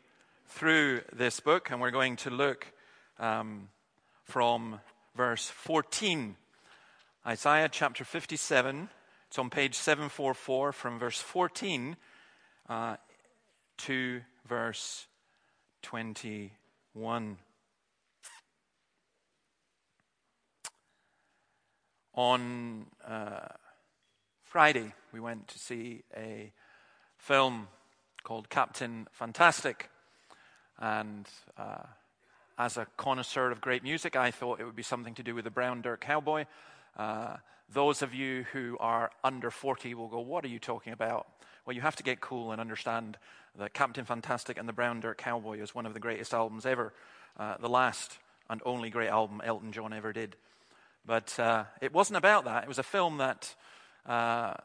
through 0.47 1.01
this 1.13 1.39
book, 1.39 1.69
and 1.69 1.79
we're 1.79 1.91
going 1.91 2.15
to 2.15 2.31
look 2.31 2.65
um, 3.19 3.69
from 4.23 4.79
verse 5.15 5.49
14 5.49 6.35
Isaiah 7.29 7.69
chapter 7.71 8.03
57. 8.03 8.89
It's 9.27 9.37
on 9.37 9.51
page 9.51 9.75
744 9.75 10.71
from 10.71 10.97
verse 10.97 11.19
14 11.19 11.95
uh, 12.67 12.95
to 13.77 14.21
verse 14.47 15.05
21. 15.83 17.37
On 22.15 22.85
uh, 23.07 23.39
Friday, 24.41 24.91
we 25.13 25.19
went 25.19 25.47
to 25.49 25.59
see 25.59 26.01
a 26.17 26.51
film 27.19 27.67
called 28.23 28.49
Captain 28.49 29.07
Fantastic. 29.11 29.91
And 30.79 31.27
uh, 31.59 31.83
as 32.57 32.75
a 32.75 32.87
connoisseur 32.97 33.51
of 33.51 33.61
great 33.61 33.83
music, 33.83 34.15
I 34.15 34.31
thought 34.31 34.59
it 34.59 34.65
would 34.65 34.75
be 34.75 34.81
something 34.81 35.13
to 35.13 35.21
do 35.21 35.35
with 35.35 35.43
the 35.43 35.51
Brown 35.51 35.83
Dirt 35.83 36.01
Cowboy. 36.01 36.45
Uh, 36.99 37.37
those 37.71 38.01
of 38.01 38.13
you 38.13 38.45
who 38.51 38.75
are 38.79 39.09
under 39.23 39.49
40 39.49 39.93
will 39.93 40.09
go, 40.09 40.19
What 40.19 40.43
are 40.43 40.49
you 40.49 40.59
talking 40.59 40.91
about? 40.91 41.27
Well, 41.65 41.73
you 41.73 41.81
have 41.81 41.95
to 41.95 42.03
get 42.03 42.19
cool 42.19 42.51
and 42.51 42.59
understand 42.59 43.17
that 43.57 43.73
Captain 43.73 44.03
Fantastic 44.03 44.57
and 44.57 44.67
the 44.67 44.73
Brown 44.73 44.99
Dirt 44.99 45.17
Cowboy 45.17 45.61
is 45.61 45.73
one 45.73 45.85
of 45.85 45.93
the 45.93 45.99
greatest 45.99 46.33
albums 46.33 46.65
ever, 46.65 46.93
uh, 47.37 47.55
the 47.57 47.69
last 47.69 48.19
and 48.49 48.61
only 48.65 48.89
great 48.89 49.09
album 49.09 49.41
Elton 49.45 49.71
John 49.71 49.93
ever 49.93 50.11
did. 50.11 50.35
But 51.05 51.39
uh, 51.39 51.65
it 51.81 51.93
wasn't 51.93 52.17
about 52.17 52.45
that. 52.45 52.63
It 52.63 52.67
was 52.67 52.79
a 52.79 52.83
film 52.83 53.19
that 53.19 53.55
uh, 54.05 54.55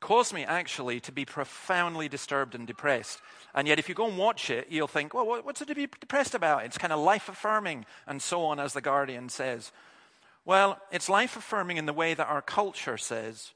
caused 0.00 0.32
me 0.32 0.44
actually 0.44 0.98
to 1.00 1.12
be 1.12 1.24
profoundly 1.24 2.08
disturbed 2.08 2.56
and 2.56 2.66
depressed. 2.66 3.20
And 3.54 3.68
yet, 3.68 3.78
if 3.78 3.88
you 3.88 3.94
go 3.94 4.08
and 4.08 4.18
watch 4.18 4.50
it, 4.50 4.66
you'll 4.68 4.88
think, 4.88 5.14
well, 5.14 5.26
what's 5.26 5.62
it 5.62 5.68
to 5.68 5.74
be 5.74 5.86
depressed 5.86 6.34
about? 6.34 6.64
It's 6.64 6.78
kind 6.78 6.92
of 6.92 6.98
life 6.98 7.28
affirming 7.28 7.84
and 8.06 8.20
so 8.20 8.44
on, 8.46 8.58
as 8.58 8.72
The 8.72 8.80
Guardian 8.80 9.28
says. 9.28 9.70
Well, 10.44 10.80
it's 10.90 11.08
life 11.08 11.36
affirming 11.36 11.76
in 11.76 11.86
the 11.86 11.92
way 11.92 12.14
that 12.14 12.26
our 12.26 12.42
culture 12.42 12.98
says, 12.98 13.52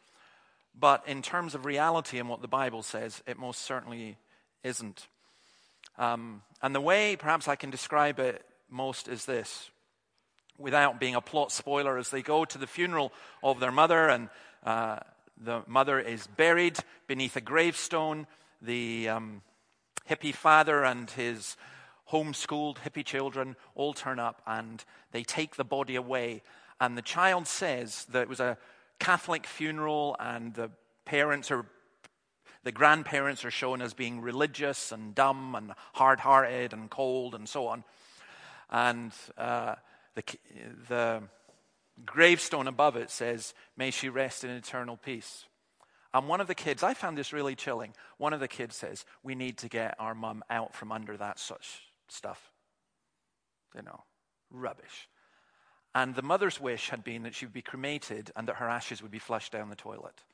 but 0.79 1.03
in 1.09 1.21
terms 1.21 1.57
of 1.57 1.65
reality 1.65 2.19
and 2.21 2.29
what 2.29 2.43
the 2.43 2.49
Bible 2.49 2.85
says, 2.85 3.23
it 3.27 3.39
most 3.39 3.63
certainly 3.63 4.19
isn't. 4.63 5.09
Um, 5.99 6.43
and 6.63 6.75
the 6.75 6.81
way 6.81 7.17
perhaps 7.17 7.49
I 7.49 7.57
can 7.57 7.71
describe 7.71 8.21
it 8.21 8.45
most 8.71 9.09
is 9.09 9.25
this 9.25 9.71
without 10.59 11.01
being 11.01 11.17
a 11.17 11.21
plot 11.21 11.51
spoiler, 11.51 11.99
as 11.99 12.11
they 12.11 12.23
go 12.23 12.45
to 12.45 12.57
the 12.57 12.67
funeral 12.69 13.13
of 13.43 13.59
their 13.59 13.73
mother, 13.73 14.09
and 14.09 14.29
uh, 14.65 14.99
the 15.37 15.63
mother 15.67 15.99
is 15.99 16.27
buried 16.29 16.79
beneath 17.09 17.37
a 17.37 17.41
gravestone. 17.41 18.29
The 18.63 19.09
um, 19.09 19.43
hippie 20.09 20.35
father 20.35 20.85
and 20.85 21.11
his 21.11 21.57
homeschooled 22.11 22.77
hippie 22.79 23.05
children 23.05 23.57
all 23.75 23.93
turn 23.93 24.21
up 24.21 24.41
and 24.47 24.85
they 25.11 25.25
take 25.25 25.57
the 25.57 25.65
body 25.65 25.97
away 25.97 26.43
and 26.81 26.97
the 26.97 27.03
child 27.03 27.47
says 27.47 28.05
that 28.07 28.23
it 28.23 28.29
was 28.29 28.41
a 28.41 28.59
Catholic 28.99 29.47
funeral, 29.47 30.17
and 30.19 30.55
the 30.55 30.71
parents 31.05 31.51
are, 31.51 31.67
the 32.65 32.73
grandparents 32.73 33.45
are 33.45 33.51
shown 33.51 33.83
as 33.83 33.95
being 33.95 34.21
religious 34.21 34.93
and 34.93 35.15
dumb 35.15 35.55
and 35.55 35.73
hard 35.95 36.21
hearted 36.21 36.73
and 36.73 36.91
cold 36.91 37.35
and 37.35 37.49
so 37.49 37.67
on. 37.67 37.85
And 38.71 39.13
uh, 39.39 39.77
the, 40.15 40.23
the 40.89 41.23
gravestone 42.05 42.67
above 42.67 42.97
it 42.97 43.11
says, 43.11 43.55
May 43.77 43.91
she 43.91 44.09
rest 44.09 44.45
in 44.45 44.51
eternal 44.51 44.97
peace. 44.97 45.45
And 46.13 46.29
one 46.29 46.41
of 46.41 46.47
the 46.47 46.55
kids, 46.55 46.83
I 46.83 46.95
found 46.95 47.19
this 47.19 47.33
really 47.33 47.55
chilling. 47.55 47.93
One 48.17 48.33
of 48.33 48.41
the 48.41 48.49
kids 48.49 48.77
says, 48.77 49.05
We 49.23 49.35
need 49.35 49.59
to 49.59 49.69
get 49.69 49.95
our 49.99 50.15
mum 50.15 50.43
out 50.49 50.75
from 50.75 50.91
under 50.91 51.17
that 51.17 51.39
such 51.39 51.83
stuff. 52.09 52.51
You 53.75 53.83
know, 53.83 54.05
rubbish. 54.51 55.09
And 55.97 56.15
the 56.15 56.21
mother's 56.21 56.61
wish 56.61 56.91
had 56.91 57.03
been 57.03 57.23
that 57.23 57.35
she 57.35 57.47
would 57.47 57.55
be 57.55 57.63
cremated 57.63 58.31
and 58.37 58.47
that 58.47 58.57
her 58.57 58.69
ashes 58.69 59.01
would 59.01 59.11
be 59.11 59.19
flushed 59.19 59.53
down 59.53 59.71
the 59.71 59.75
toilet. 59.75 60.25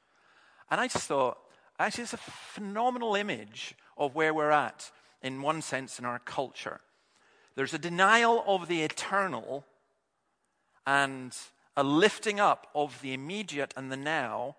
And 0.69 0.81
I 0.81 0.89
just 0.89 1.07
thought, 1.07 1.39
actually, 1.79 2.03
it's 2.03 2.15
a 2.15 2.17
phenomenal 2.17 3.15
image 3.15 3.77
of 3.97 4.17
where 4.17 4.35
we're 4.35 4.51
at, 4.51 4.91
in 5.23 5.41
one 5.41 5.63
sense, 5.63 6.01
in 6.01 6.05
our 6.05 6.19
culture. 6.19 6.81
There's 7.55 7.73
a 7.73 7.79
denial 7.79 8.43
of 8.45 8.67
the 8.67 8.83
eternal 8.83 9.65
and 10.85 11.33
a 11.77 11.85
lifting 11.85 12.41
up 12.41 12.67
of 12.75 13.01
the 13.01 13.15
immediate 13.15 13.73
and 13.77 13.93
the 13.93 13.97
now, 13.97 14.57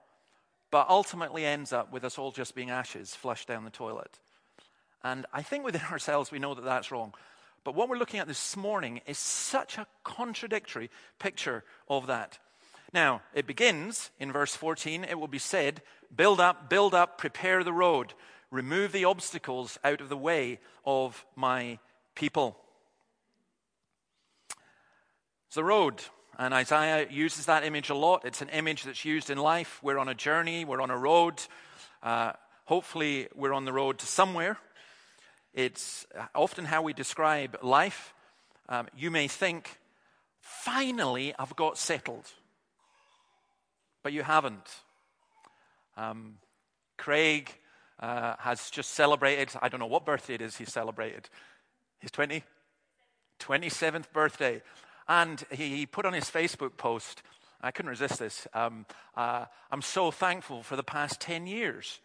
but 0.72 0.88
ultimately 0.88 1.44
ends 1.46 1.74
up 1.74 1.92
with 1.92 2.06
us 2.06 2.18
all 2.18 2.32
just 2.32 2.56
being 2.56 2.70
ashes 2.70 3.14
flushed 3.14 3.50
down 3.50 3.66
the 3.66 3.72
toilet. 3.72 4.20
And 5.04 5.26
I 5.34 5.42
think 5.42 5.66
within 5.66 5.82
ourselves 5.92 6.32
we 6.32 6.40
know 6.40 6.54
that 6.54 6.64
that's 6.64 6.94
wrong. 6.94 7.14
But 7.64 7.76
what 7.76 7.88
we're 7.88 7.98
looking 7.98 8.20
at 8.20 8.28
this 8.28 8.58
morning 8.58 9.02
is 9.06 9.18
such 9.18 9.78
a 9.78 9.88
contradictory 10.04 10.90
picture 11.18 11.64
of 11.88 12.08
that. 12.08 12.40
Now, 12.94 13.22
it 13.34 13.48
begins 13.48 14.12
in 14.20 14.32
verse 14.32 14.56
14. 14.56 15.04
It 15.04 15.20
will 15.20 15.28
be 15.28 15.40
said, 15.40 15.82
Build 16.16 16.40
up, 16.40 16.70
build 16.70 16.94
up, 16.94 17.18
prepare 17.18 17.64
the 17.64 17.74
road, 17.74 18.14
remove 18.52 18.92
the 18.92 19.06
obstacles 19.06 19.80
out 19.84 20.02
of 20.02 20.10
the 20.10 20.18
way 20.18 20.60
of 20.86 21.26
my 21.36 21.80
people. 22.16 22.58
It's 25.48 25.56
the 25.56 25.64
road. 25.64 26.04
And 26.38 26.54
Isaiah 26.54 27.08
uses 27.10 27.46
that 27.46 27.64
image 27.64 27.90
a 27.90 27.96
lot. 27.96 28.26
It's 28.26 28.42
an 28.42 28.50
image 28.50 28.84
that's 28.84 29.06
used 29.06 29.30
in 29.30 29.38
life. 29.38 29.80
We're 29.82 30.00
on 30.00 30.10
a 30.10 30.16
journey, 30.16 30.66
we're 30.66 30.82
on 30.82 30.92
a 30.92 30.98
road. 30.98 31.42
Uh, 32.02 32.34
hopefully, 32.66 33.28
we're 33.36 33.54
on 33.54 33.66
the 33.66 33.74
road 33.74 34.00
to 34.00 34.06
somewhere. 34.06 34.58
It's 35.54 36.08
often 36.34 36.66
how 36.66 36.82
we 36.82 36.94
describe 36.94 37.58
life. 37.62 38.14
Um, 38.68 38.88
you 38.98 39.12
may 39.12 39.28
think, 39.28 39.78
finally, 40.42 41.34
I've 41.38 41.56
got 41.56 41.78
settled. 41.78 42.32
But 44.02 44.14
you 44.14 44.24
haven't. 44.24 44.68
Um, 45.96 46.40
Craig 46.98 47.52
uh, 48.00 48.36
has 48.40 48.72
just 48.72 48.92
celebrated, 48.92 49.50
I 49.62 49.70
don't 49.70 49.80
know 49.80 49.86
what 49.86 50.06
birthday 50.06 50.34
it 50.36 50.42
is 50.42 50.58
he 50.58 50.66
celebrated. 50.66 51.30
His 52.00 52.10
20, 52.10 52.44
27th 53.40 54.12
birthday. 54.12 54.64
And 55.08 55.44
he 55.52 55.86
put 55.86 56.06
on 56.06 56.14
his 56.14 56.26
Facebook 56.26 56.78
post, 56.78 57.22
I 57.62 57.70
couldn't 57.70 57.92
resist 57.92 58.18
this, 58.18 58.48
um, 58.54 58.88
uh, 59.16 59.46
I'm 59.72 59.84
so 59.84 60.10
thankful 60.10 60.64
for 60.64 60.76
the 60.76 60.84
past 60.84 61.22
10 61.22 61.46
years. 61.46 62.00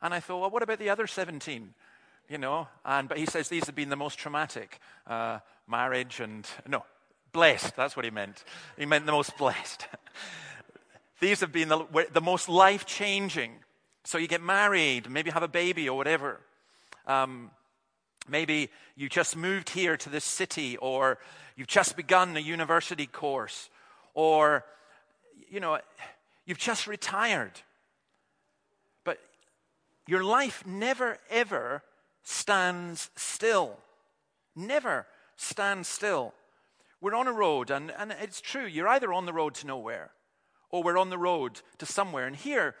And 0.00 0.14
I 0.14 0.20
thought, 0.20 0.40
well, 0.40 0.50
what 0.50 0.62
about 0.62 0.78
the 0.78 0.88
other 0.88 1.06
17? 1.06 1.74
You 2.32 2.38
know. 2.38 2.66
And, 2.84 3.08
but 3.08 3.18
he 3.18 3.26
says 3.26 3.48
these 3.48 3.66
have 3.66 3.74
been 3.74 3.90
the 3.90 3.96
most 3.96 4.18
traumatic 4.18 4.80
uh, 5.06 5.40
marriage 5.68 6.18
and, 6.18 6.48
no, 6.66 6.82
blessed. 7.30 7.76
That's 7.76 7.94
what 7.94 8.06
he 8.06 8.10
meant. 8.10 8.42
He 8.78 8.86
meant 8.86 9.04
the 9.04 9.12
most 9.12 9.36
blessed. 9.38 9.86
these 11.20 11.40
have 11.40 11.52
been 11.52 11.68
the, 11.68 12.06
the 12.10 12.22
most 12.22 12.48
life 12.48 12.86
changing. 12.86 13.52
So 14.04 14.16
you 14.16 14.26
get 14.26 14.40
married, 14.40 15.10
maybe 15.10 15.30
have 15.30 15.42
a 15.42 15.48
baby 15.48 15.88
or 15.90 15.96
whatever. 15.96 16.40
Um, 17.06 17.50
maybe 18.26 18.70
you 18.96 19.10
just 19.10 19.36
moved 19.36 19.68
here 19.68 19.98
to 19.98 20.08
this 20.08 20.24
city, 20.24 20.78
or 20.78 21.18
you've 21.54 21.68
just 21.68 21.96
begun 21.96 22.34
a 22.36 22.40
university 22.40 23.06
course, 23.06 23.68
or, 24.14 24.64
you 25.50 25.60
know, 25.60 25.78
you've 26.46 26.58
just 26.58 26.86
retired. 26.86 27.60
But 29.04 29.18
your 30.06 30.24
life 30.24 30.64
never, 30.66 31.18
ever 31.28 31.82
stands 32.22 33.10
still. 33.16 33.78
Never 34.54 35.06
stands 35.36 35.88
still. 35.88 36.34
We're 37.00 37.14
on 37.14 37.26
a 37.26 37.32
road, 37.32 37.70
and, 37.70 37.90
and 37.90 38.12
it's 38.12 38.40
true, 38.40 38.64
you're 38.64 38.88
either 38.88 39.12
on 39.12 39.26
the 39.26 39.32
road 39.32 39.54
to 39.56 39.66
nowhere 39.66 40.10
or 40.70 40.82
we're 40.82 40.98
on 40.98 41.10
the 41.10 41.18
road 41.18 41.60
to 41.78 41.86
somewhere. 41.86 42.26
And 42.26 42.34
here, 42.34 42.74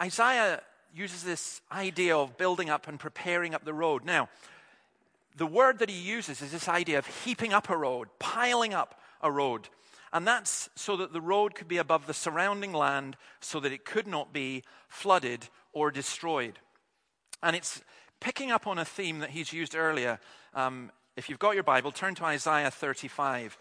Isaiah 0.00 0.62
uses 0.94 1.22
this 1.22 1.60
idea 1.70 2.16
of 2.16 2.36
building 2.36 2.70
up 2.70 2.88
and 2.88 2.98
preparing 2.98 3.54
up 3.54 3.64
the 3.64 3.74
road. 3.74 4.04
Now, 4.04 4.28
the 5.36 5.46
word 5.46 5.78
that 5.78 5.90
he 5.90 6.00
uses 6.00 6.42
is 6.42 6.50
this 6.50 6.68
idea 6.68 6.98
of 6.98 7.06
heaping 7.06 7.52
up 7.52 7.70
a 7.70 7.76
road, 7.76 8.08
piling 8.18 8.74
up 8.74 9.00
a 9.22 9.30
road. 9.30 9.68
And 10.12 10.26
that's 10.26 10.68
so 10.74 10.96
that 10.96 11.12
the 11.12 11.20
road 11.20 11.54
could 11.54 11.68
be 11.68 11.76
above 11.76 12.06
the 12.06 12.14
surrounding 12.14 12.72
land 12.72 13.16
so 13.40 13.60
that 13.60 13.72
it 13.72 13.84
could 13.84 14.08
not 14.08 14.32
be 14.32 14.64
flooded 14.88 15.48
or 15.72 15.90
destroyed. 15.90 16.58
And 17.42 17.56
it's 17.56 17.82
picking 18.20 18.50
up 18.50 18.66
on 18.66 18.78
a 18.78 18.84
theme 18.84 19.20
that 19.20 19.30
he's 19.30 19.52
used 19.52 19.74
earlier. 19.74 20.20
Um, 20.54 20.90
if 21.16 21.28
you've 21.28 21.38
got 21.38 21.54
your 21.54 21.64
Bible, 21.64 21.92
turn 21.92 22.14
to 22.16 22.24
Isaiah 22.24 22.70
35 22.70 23.58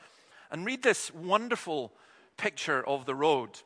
and 0.52 0.66
read 0.66 0.84
this 0.84 1.14
wonderful 1.14 1.92
picture 2.38 2.86
of 2.86 3.06
the 3.06 3.16
road. 3.16 3.62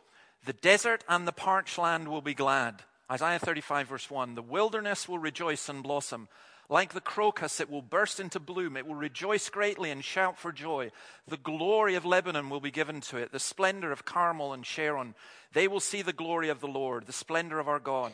The 0.45 0.53
desert 0.53 1.03
and 1.07 1.27
the 1.27 1.31
parched 1.31 1.77
land 1.77 2.07
will 2.07 2.21
be 2.21 2.33
glad. 2.33 2.83
Isaiah 3.11 3.39
35, 3.39 3.87
verse 3.87 4.09
1 4.09 4.35
The 4.35 4.41
wilderness 4.41 5.07
will 5.07 5.19
rejoice 5.19 5.69
and 5.69 5.83
blossom. 5.83 6.27
Like 6.69 6.93
the 6.93 7.01
crocus, 7.01 7.59
it 7.59 7.69
will 7.69 7.81
burst 7.81 8.19
into 8.19 8.39
bloom. 8.39 8.77
It 8.77 8.87
will 8.87 8.95
rejoice 8.95 9.49
greatly 9.49 9.91
and 9.91 10.03
shout 10.03 10.39
for 10.39 10.51
joy. 10.51 10.91
The 11.27 11.37
glory 11.37 11.95
of 11.95 12.05
Lebanon 12.05 12.49
will 12.49 12.61
be 12.61 12.71
given 12.71 13.01
to 13.01 13.17
it, 13.17 13.31
the 13.31 13.39
splendor 13.39 13.91
of 13.91 14.05
Carmel 14.05 14.53
and 14.53 14.65
Sharon. 14.65 15.13
They 15.51 15.67
will 15.67 15.81
see 15.81 16.01
the 16.01 16.13
glory 16.13 16.49
of 16.49 16.61
the 16.61 16.67
Lord, 16.67 17.05
the 17.05 17.13
splendor 17.13 17.59
of 17.59 17.67
our 17.67 17.79
God. 17.79 18.13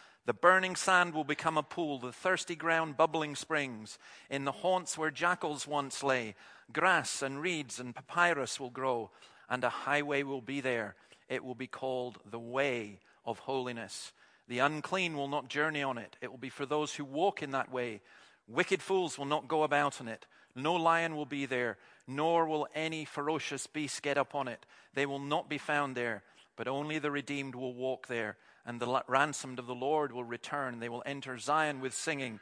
The 0.25 0.33
burning 0.33 0.75
sand 0.75 1.13
will 1.13 1.23
become 1.23 1.57
a 1.57 1.63
pool, 1.63 1.97
the 1.97 2.11
thirsty 2.11 2.55
ground 2.55 2.95
bubbling 2.95 3.35
springs. 3.35 3.97
In 4.29 4.45
the 4.45 4.51
haunts 4.51 4.97
where 4.97 5.09
jackals 5.09 5.65
once 5.65 6.03
lay, 6.03 6.35
grass 6.71 7.21
and 7.21 7.41
reeds 7.41 7.79
and 7.79 7.95
papyrus 7.95 8.59
will 8.59 8.69
grow, 8.69 9.09
and 9.49 9.63
a 9.63 9.69
highway 9.69 10.21
will 10.21 10.41
be 10.41 10.61
there. 10.61 10.95
It 11.27 11.43
will 11.43 11.55
be 11.55 11.67
called 11.67 12.19
the 12.29 12.39
way 12.39 12.99
of 13.25 13.39
holiness. 13.39 14.13
The 14.47 14.59
unclean 14.59 15.15
will 15.15 15.27
not 15.27 15.47
journey 15.47 15.81
on 15.81 15.97
it. 15.97 16.17
It 16.21 16.29
will 16.29 16.37
be 16.37 16.49
for 16.49 16.65
those 16.65 16.93
who 16.93 17.05
walk 17.05 17.41
in 17.41 17.51
that 17.51 17.71
way. 17.71 18.01
Wicked 18.47 18.81
fools 18.81 19.17
will 19.17 19.25
not 19.25 19.47
go 19.47 19.63
about 19.63 20.01
on 20.01 20.07
it. 20.07 20.27
No 20.55 20.75
lion 20.75 21.15
will 21.15 21.25
be 21.25 21.45
there, 21.45 21.77
nor 22.05 22.45
will 22.45 22.67
any 22.75 23.05
ferocious 23.05 23.65
beast 23.65 24.03
get 24.03 24.17
upon 24.17 24.47
it. 24.47 24.65
They 24.93 25.05
will 25.05 25.19
not 25.19 25.49
be 25.49 25.57
found 25.57 25.95
there, 25.95 26.23
but 26.57 26.67
only 26.67 26.99
the 26.99 27.11
redeemed 27.11 27.55
will 27.55 27.73
walk 27.73 28.07
there, 28.07 28.37
and 28.65 28.79
the 28.79 29.03
ransomed 29.07 29.59
of 29.59 29.67
the 29.67 29.75
Lord 29.75 30.11
will 30.11 30.23
return. 30.23 30.79
They 30.79 30.89
will 30.89 31.03
enter 31.05 31.37
Zion 31.37 31.81
with 31.81 31.93
singing. 31.93 32.39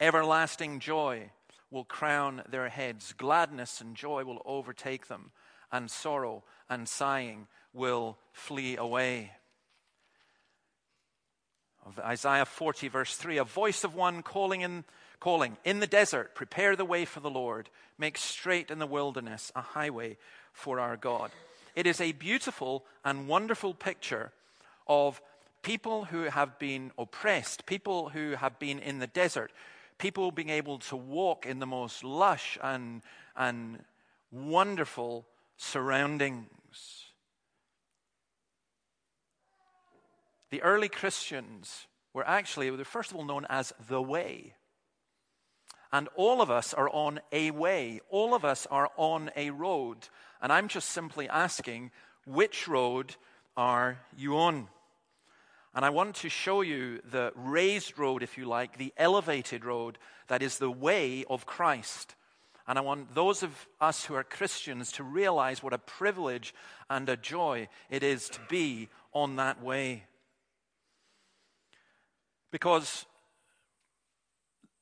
Everlasting 0.00 0.80
joy 0.80 1.30
will 1.70 1.84
crown 1.84 2.42
their 2.48 2.68
heads. 2.68 3.12
Gladness 3.12 3.80
and 3.80 3.94
joy 3.96 4.24
will 4.24 4.42
overtake 4.44 5.08
them, 5.08 5.30
and 5.70 5.90
sorrow 5.90 6.44
and 6.68 6.88
sighing 6.88 7.46
will 7.72 8.18
flee 8.32 8.76
away 8.76 9.32
of 11.84 11.98
Isaiah 11.98 12.44
40, 12.44 12.88
verse 12.88 13.16
3, 13.16 13.38
a 13.38 13.44
voice 13.44 13.84
of 13.84 13.94
one 13.94 14.22
calling 14.22 14.60
in, 14.60 14.84
calling 15.20 15.56
in 15.64 15.80
the 15.80 15.86
desert, 15.86 16.34
prepare 16.34 16.76
the 16.76 16.84
way 16.84 17.04
for 17.04 17.20
the 17.20 17.30
Lord, 17.30 17.68
make 17.98 18.16
straight 18.16 18.70
in 18.70 18.78
the 18.78 18.86
wilderness 18.86 19.50
a 19.54 19.60
highway 19.60 20.16
for 20.52 20.78
our 20.78 20.96
God. 20.96 21.30
It 21.74 21.86
is 21.86 22.00
a 22.00 22.12
beautiful 22.12 22.84
and 23.04 23.28
wonderful 23.28 23.74
picture 23.74 24.32
of 24.86 25.20
people 25.62 26.04
who 26.04 26.24
have 26.24 26.58
been 26.58 26.92
oppressed, 26.98 27.66
people 27.66 28.10
who 28.10 28.32
have 28.32 28.58
been 28.58 28.78
in 28.78 28.98
the 28.98 29.06
desert, 29.06 29.52
people 29.98 30.32
being 30.32 30.50
able 30.50 30.78
to 30.78 30.96
walk 30.96 31.46
in 31.46 31.60
the 31.60 31.66
most 31.66 32.04
lush 32.04 32.58
and, 32.62 33.02
and 33.36 33.84
wonderful 34.30 35.26
surroundings. 35.56 36.48
The 40.50 40.62
early 40.62 40.88
Christians 40.88 41.86
were 42.12 42.26
actually, 42.26 42.68
they 42.68 42.76
were 42.76 42.84
first 42.84 43.10
of 43.10 43.16
all 43.16 43.24
known 43.24 43.46
as 43.48 43.72
the 43.88 44.02
way. 44.02 44.54
And 45.92 46.08
all 46.14 46.40
of 46.40 46.50
us 46.50 46.74
are 46.74 46.88
on 46.90 47.20
a 47.32 47.50
way. 47.50 48.00
All 48.08 48.34
of 48.34 48.44
us 48.44 48.66
are 48.70 48.90
on 48.96 49.30
a 49.36 49.50
road. 49.50 50.08
And 50.40 50.52
I'm 50.52 50.68
just 50.68 50.90
simply 50.90 51.28
asking, 51.28 51.90
which 52.26 52.66
road 52.66 53.16
are 53.56 53.98
you 54.16 54.36
on? 54.36 54.68
And 55.74 55.84
I 55.84 55.90
want 55.90 56.16
to 56.16 56.28
show 56.28 56.60
you 56.60 57.00
the 57.10 57.32
raised 57.34 57.98
road, 57.98 58.22
if 58.22 58.36
you 58.36 58.44
like, 58.44 58.76
the 58.76 58.92
elevated 58.96 59.64
road 59.64 59.98
that 60.28 60.42
is 60.42 60.58
the 60.58 60.70
way 60.70 61.24
of 61.30 61.46
Christ. 61.46 62.14
And 62.66 62.78
I 62.78 62.82
want 62.82 63.14
those 63.14 63.42
of 63.42 63.66
us 63.80 64.04
who 64.04 64.14
are 64.14 64.22
Christians 64.22 64.92
to 64.92 65.02
realize 65.02 65.62
what 65.62 65.72
a 65.72 65.78
privilege 65.78 66.54
and 66.90 67.08
a 67.08 67.16
joy 67.16 67.68
it 67.90 68.02
is 68.02 68.28
to 68.30 68.40
be 68.48 68.88
on 69.12 69.36
that 69.36 69.62
way. 69.62 70.04
Because 72.50 73.06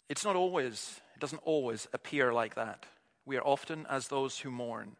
it's 0.09 0.25
not 0.25 0.35
always, 0.35 1.01
it 1.15 1.21
doesn't 1.21 1.43
always 1.45 1.87
appear 1.93 2.33
like 2.33 2.57
that. 2.57 2.85
We 3.25 3.37
are 3.37 3.47
often 3.47 3.87
as 3.89 4.09
those 4.09 4.41
who 4.41 4.51
mourn. 4.51 4.97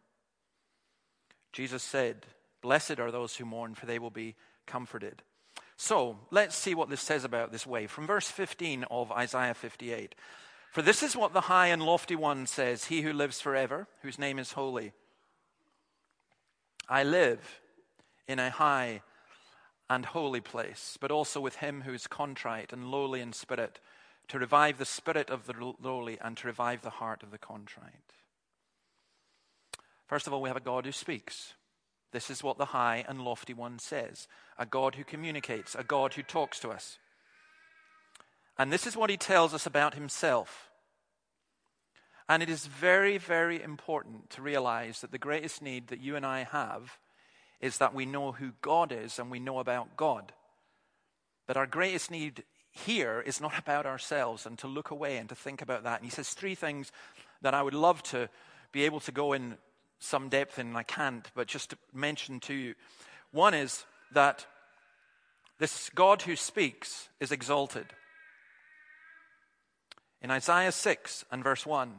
Jesus 1.51 1.83
said, 1.83 2.25
Blessed 2.61 2.99
are 2.99 3.11
those 3.11 3.35
who 3.35 3.43
mourn, 3.43 3.75
for 3.75 3.87
they 3.87 3.99
will 3.99 4.09
be 4.09 4.35
comforted. 4.65 5.21
So 5.81 6.19
let's 6.29 6.55
see 6.55 6.75
what 6.75 6.91
this 6.91 7.01
says 7.01 7.23
about 7.23 7.51
this 7.51 7.65
way. 7.65 7.87
From 7.87 8.05
verse 8.05 8.29
15 8.29 8.85
of 8.91 9.11
Isaiah 9.11 9.55
58. 9.55 10.13
For 10.71 10.83
this 10.83 11.01
is 11.01 11.15
what 11.15 11.33
the 11.33 11.41
high 11.41 11.69
and 11.69 11.81
lofty 11.81 12.15
one 12.15 12.45
says, 12.45 12.85
He 12.85 13.01
who 13.01 13.11
lives 13.11 13.41
forever, 13.41 13.87
whose 14.03 14.19
name 14.19 14.37
is 14.37 14.51
holy. 14.51 14.93
I 16.87 17.01
live 17.01 17.61
in 18.27 18.37
a 18.37 18.51
high 18.51 19.01
and 19.89 20.05
holy 20.05 20.39
place, 20.39 20.99
but 21.01 21.09
also 21.09 21.41
with 21.41 21.55
him 21.55 21.81
who 21.81 21.93
is 21.93 22.05
contrite 22.05 22.71
and 22.71 22.91
lowly 22.91 23.19
in 23.19 23.33
spirit, 23.33 23.79
to 24.27 24.37
revive 24.37 24.77
the 24.77 24.85
spirit 24.85 25.31
of 25.31 25.47
the 25.47 25.73
lowly 25.81 26.19
and 26.21 26.37
to 26.37 26.47
revive 26.47 26.83
the 26.83 26.91
heart 26.91 27.23
of 27.23 27.31
the 27.31 27.39
contrite. 27.39 28.13
First 30.05 30.27
of 30.27 30.33
all, 30.33 30.43
we 30.43 30.49
have 30.49 30.57
a 30.57 30.59
God 30.61 30.85
who 30.85 30.91
speaks. 30.91 31.55
This 32.11 32.29
is 32.29 32.43
what 32.43 32.57
the 32.57 32.65
high 32.65 33.05
and 33.07 33.23
lofty 33.23 33.53
one 33.53 33.79
says 33.79 34.27
a 34.57 34.65
God 34.65 34.95
who 34.95 35.03
communicates, 35.03 35.75
a 35.75 35.83
God 35.83 36.13
who 36.13 36.23
talks 36.23 36.59
to 36.59 36.69
us. 36.69 36.97
And 38.57 38.71
this 38.71 38.85
is 38.85 38.97
what 38.97 39.09
he 39.09 39.17
tells 39.17 39.53
us 39.53 39.65
about 39.65 39.95
himself. 39.95 40.69
And 42.29 42.43
it 42.43 42.49
is 42.49 42.65
very, 42.65 43.17
very 43.17 43.61
important 43.61 44.29
to 44.31 44.41
realize 44.41 45.01
that 45.01 45.11
the 45.11 45.17
greatest 45.17 45.61
need 45.61 45.87
that 45.87 45.99
you 45.99 46.15
and 46.15 46.25
I 46.25 46.43
have 46.43 46.97
is 47.59 47.77
that 47.77 47.93
we 47.93 48.05
know 48.05 48.31
who 48.31 48.51
God 48.61 48.91
is 48.91 49.19
and 49.19 49.31
we 49.31 49.39
know 49.39 49.59
about 49.59 49.97
God. 49.97 50.31
But 51.47 51.57
our 51.57 51.67
greatest 51.67 52.11
need 52.11 52.43
here 52.71 53.21
is 53.25 53.41
not 53.41 53.57
about 53.57 53.85
ourselves 53.85 54.45
and 54.45 54.57
to 54.59 54.67
look 54.67 54.91
away 54.91 55.17
and 55.17 55.27
to 55.29 55.35
think 55.35 55.61
about 55.61 55.83
that. 55.83 55.99
And 55.99 56.05
he 56.05 56.11
says 56.11 56.29
three 56.29 56.55
things 56.55 56.91
that 57.41 57.53
I 57.53 57.61
would 57.61 57.73
love 57.73 58.01
to 58.03 58.29
be 58.71 58.83
able 58.83 59.01
to 59.01 59.11
go 59.11 59.33
in 59.33 59.57
some 60.01 60.29
depth 60.29 60.57
in, 60.59 60.67
and 60.67 60.77
I 60.77 60.83
can't, 60.83 61.29
but 61.35 61.47
just 61.47 61.69
to 61.69 61.77
mention 61.93 62.39
to 62.41 62.53
you. 62.53 62.73
One 63.31 63.53
is 63.53 63.85
that 64.11 64.45
this 65.59 65.89
God 65.91 66.23
who 66.23 66.35
speaks 66.35 67.07
is 67.19 67.31
exalted. 67.31 67.85
In 70.21 70.31
Isaiah 70.31 70.71
6 70.71 71.25
and 71.31 71.43
verse 71.43 71.65
1, 71.65 71.93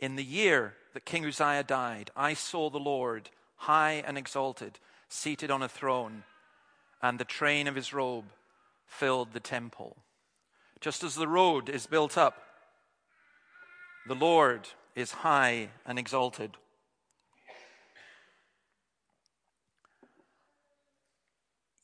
in 0.00 0.16
the 0.16 0.24
year 0.24 0.74
that 0.94 1.04
King 1.04 1.24
Uzziah 1.24 1.62
died, 1.62 2.10
I 2.16 2.34
saw 2.34 2.70
the 2.70 2.78
Lord 2.78 3.30
high 3.56 4.02
and 4.04 4.18
exalted, 4.18 4.78
seated 5.08 5.50
on 5.50 5.62
a 5.62 5.68
throne, 5.68 6.24
and 7.00 7.18
the 7.18 7.24
train 7.24 7.68
of 7.68 7.76
his 7.76 7.92
robe 7.92 8.26
filled 8.86 9.32
the 9.32 9.40
temple. 9.40 9.96
Just 10.80 11.04
as 11.04 11.14
the 11.14 11.28
road 11.28 11.68
is 11.68 11.86
built 11.86 12.18
up, 12.18 12.42
the 14.08 14.14
Lord 14.14 14.68
is 14.96 15.12
high 15.12 15.68
and 15.86 15.98
exalted. 15.98 16.56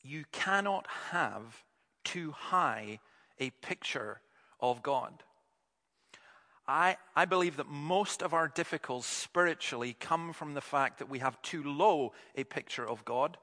You 0.05 0.25
cannot 0.31 0.85
have 1.11 1.63
too 2.03 2.31
high 2.31 2.99
a 3.39 3.49
picture 3.49 4.21
of 4.59 4.83
God. 4.83 5.23
I, 6.67 6.97
I 7.15 7.25
believe 7.25 7.57
that 7.57 7.67
most 7.67 8.21
of 8.21 8.33
our 8.33 8.47
difficulties 8.47 9.07
spiritually 9.07 9.95
come 9.99 10.31
from 10.31 10.53
the 10.53 10.61
fact 10.61 10.99
that 10.99 11.09
we 11.09 11.19
have 11.19 11.41
too 11.41 11.63
low 11.63 12.13
a 12.35 12.43
picture 12.43 12.87
of 12.87 13.03
God 13.03 13.37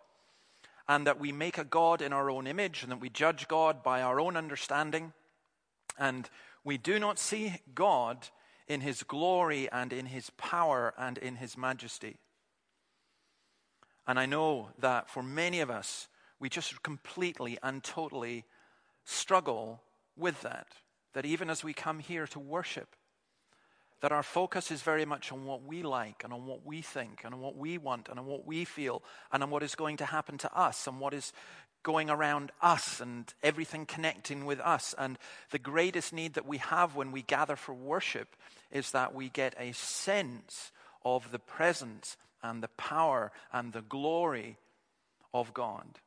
and 0.88 1.06
that 1.06 1.20
we 1.20 1.32
make 1.32 1.58
a 1.58 1.64
God 1.64 2.00
in 2.00 2.12
our 2.12 2.30
own 2.30 2.46
image 2.46 2.82
and 2.82 2.92
that 2.92 3.00
we 3.00 3.10
judge 3.10 3.48
God 3.48 3.82
by 3.82 4.02
our 4.02 4.20
own 4.20 4.36
understanding. 4.36 5.12
And 5.98 6.28
we 6.64 6.78
do 6.78 6.98
not 6.98 7.18
see 7.18 7.56
God 7.74 8.28
in 8.68 8.80
his 8.80 9.02
glory 9.02 9.70
and 9.70 9.92
in 9.92 10.06
his 10.06 10.30
power 10.30 10.94
and 10.96 11.18
in 11.18 11.36
his 11.36 11.56
majesty. 11.56 12.18
And 14.06 14.18
I 14.18 14.26
know 14.26 14.68
that 14.78 15.08
for 15.08 15.22
many 15.22 15.60
of 15.60 15.70
us, 15.70 16.08
we 16.42 16.48
just 16.48 16.82
completely 16.82 17.56
and 17.62 17.84
totally 17.84 18.44
struggle 19.04 19.80
with 20.16 20.42
that. 20.42 20.66
That 21.14 21.24
even 21.24 21.48
as 21.48 21.62
we 21.62 21.72
come 21.72 22.00
here 22.00 22.26
to 22.26 22.40
worship, 22.40 22.88
that 24.00 24.10
our 24.10 24.24
focus 24.24 24.72
is 24.72 24.82
very 24.82 25.04
much 25.04 25.30
on 25.30 25.44
what 25.44 25.62
we 25.62 25.84
like 25.84 26.24
and 26.24 26.32
on 26.32 26.44
what 26.44 26.66
we 26.66 26.82
think 26.82 27.20
and 27.24 27.32
on 27.32 27.40
what 27.40 27.56
we 27.56 27.78
want 27.78 28.08
and 28.08 28.18
on 28.18 28.26
what 28.26 28.44
we 28.44 28.64
feel 28.64 29.04
and 29.30 29.44
on 29.44 29.50
what 29.50 29.62
is 29.62 29.76
going 29.76 29.98
to 29.98 30.04
happen 30.04 30.36
to 30.38 30.52
us 30.52 30.88
and 30.88 30.98
what 30.98 31.14
is 31.14 31.32
going 31.84 32.10
around 32.10 32.50
us 32.60 33.00
and 33.00 33.32
everything 33.44 33.86
connecting 33.86 34.44
with 34.44 34.58
us. 34.58 34.96
And 34.98 35.18
the 35.52 35.60
greatest 35.60 36.12
need 36.12 36.34
that 36.34 36.46
we 36.46 36.58
have 36.58 36.96
when 36.96 37.12
we 37.12 37.22
gather 37.22 37.54
for 37.54 37.72
worship 37.72 38.34
is 38.72 38.90
that 38.90 39.14
we 39.14 39.28
get 39.28 39.54
a 39.60 39.70
sense 39.72 40.72
of 41.04 41.30
the 41.30 41.38
presence 41.38 42.16
and 42.42 42.64
the 42.64 42.68
power 42.68 43.30
and 43.52 43.72
the 43.72 43.82
glory 43.82 44.58
of 45.32 45.54
God 45.54 46.00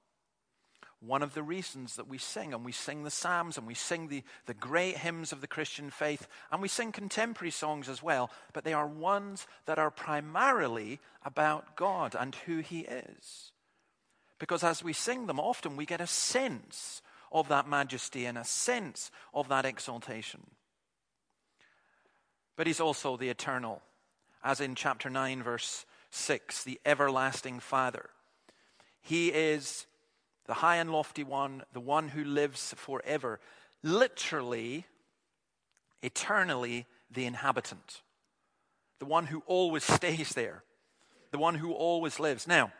one 0.99 1.21
of 1.21 1.33
the 1.33 1.43
reasons 1.43 1.95
that 1.95 2.07
we 2.07 2.17
sing, 2.17 2.53
and 2.53 2.65
we 2.65 2.71
sing 2.71 3.03
the 3.03 3.11
Psalms, 3.11 3.57
and 3.57 3.67
we 3.67 3.73
sing 3.73 4.07
the, 4.07 4.23
the 4.45 4.53
great 4.53 4.97
hymns 4.97 5.31
of 5.31 5.41
the 5.41 5.47
Christian 5.47 5.89
faith, 5.89 6.27
and 6.51 6.61
we 6.61 6.67
sing 6.67 6.91
contemporary 6.91 7.51
songs 7.51 7.89
as 7.89 8.01
well, 8.01 8.31
but 8.53 8.63
they 8.63 8.73
are 8.73 8.87
ones 8.87 9.45
that 9.65 9.77
are 9.77 9.91
primarily 9.91 10.99
about 11.23 11.75
God 11.75 12.15
and 12.17 12.33
who 12.45 12.59
He 12.59 12.81
is. 12.81 13.51
Because 14.39 14.63
as 14.63 14.83
we 14.83 14.93
sing 14.93 15.27
them, 15.27 15.39
often 15.39 15.75
we 15.75 15.85
get 15.85 16.01
a 16.01 16.07
sense 16.07 17.01
of 17.31 17.47
that 17.49 17.67
majesty 17.67 18.25
and 18.25 18.37
a 18.37 18.43
sense 18.43 19.11
of 19.33 19.49
that 19.49 19.65
exaltation. 19.65 20.41
But 22.55 22.67
He's 22.67 22.79
also 22.79 23.17
the 23.17 23.29
eternal, 23.29 23.81
as 24.43 24.61
in 24.61 24.75
chapter 24.75 25.09
9, 25.09 25.43
verse 25.43 25.85
6, 26.11 26.63
the 26.63 26.79
everlasting 26.85 27.59
Father. 27.59 28.09
He 29.01 29.27
is 29.27 29.85
the 30.47 30.55
high 30.55 30.77
and 30.77 30.91
lofty 30.91 31.23
one, 31.23 31.63
the 31.73 31.79
one 31.79 32.09
who 32.09 32.23
lives 32.23 32.73
forever, 32.77 33.39
literally, 33.83 34.85
eternally, 36.01 36.85
the 37.09 37.25
inhabitant, 37.25 38.01
the 38.99 39.05
one 39.05 39.27
who 39.27 39.43
always 39.47 39.83
stays 39.83 40.29
there, 40.29 40.63
the 41.31 41.37
one 41.37 41.55
who 41.55 41.71
always 41.71 42.19
lives. 42.19 42.47
Now, 42.47 42.71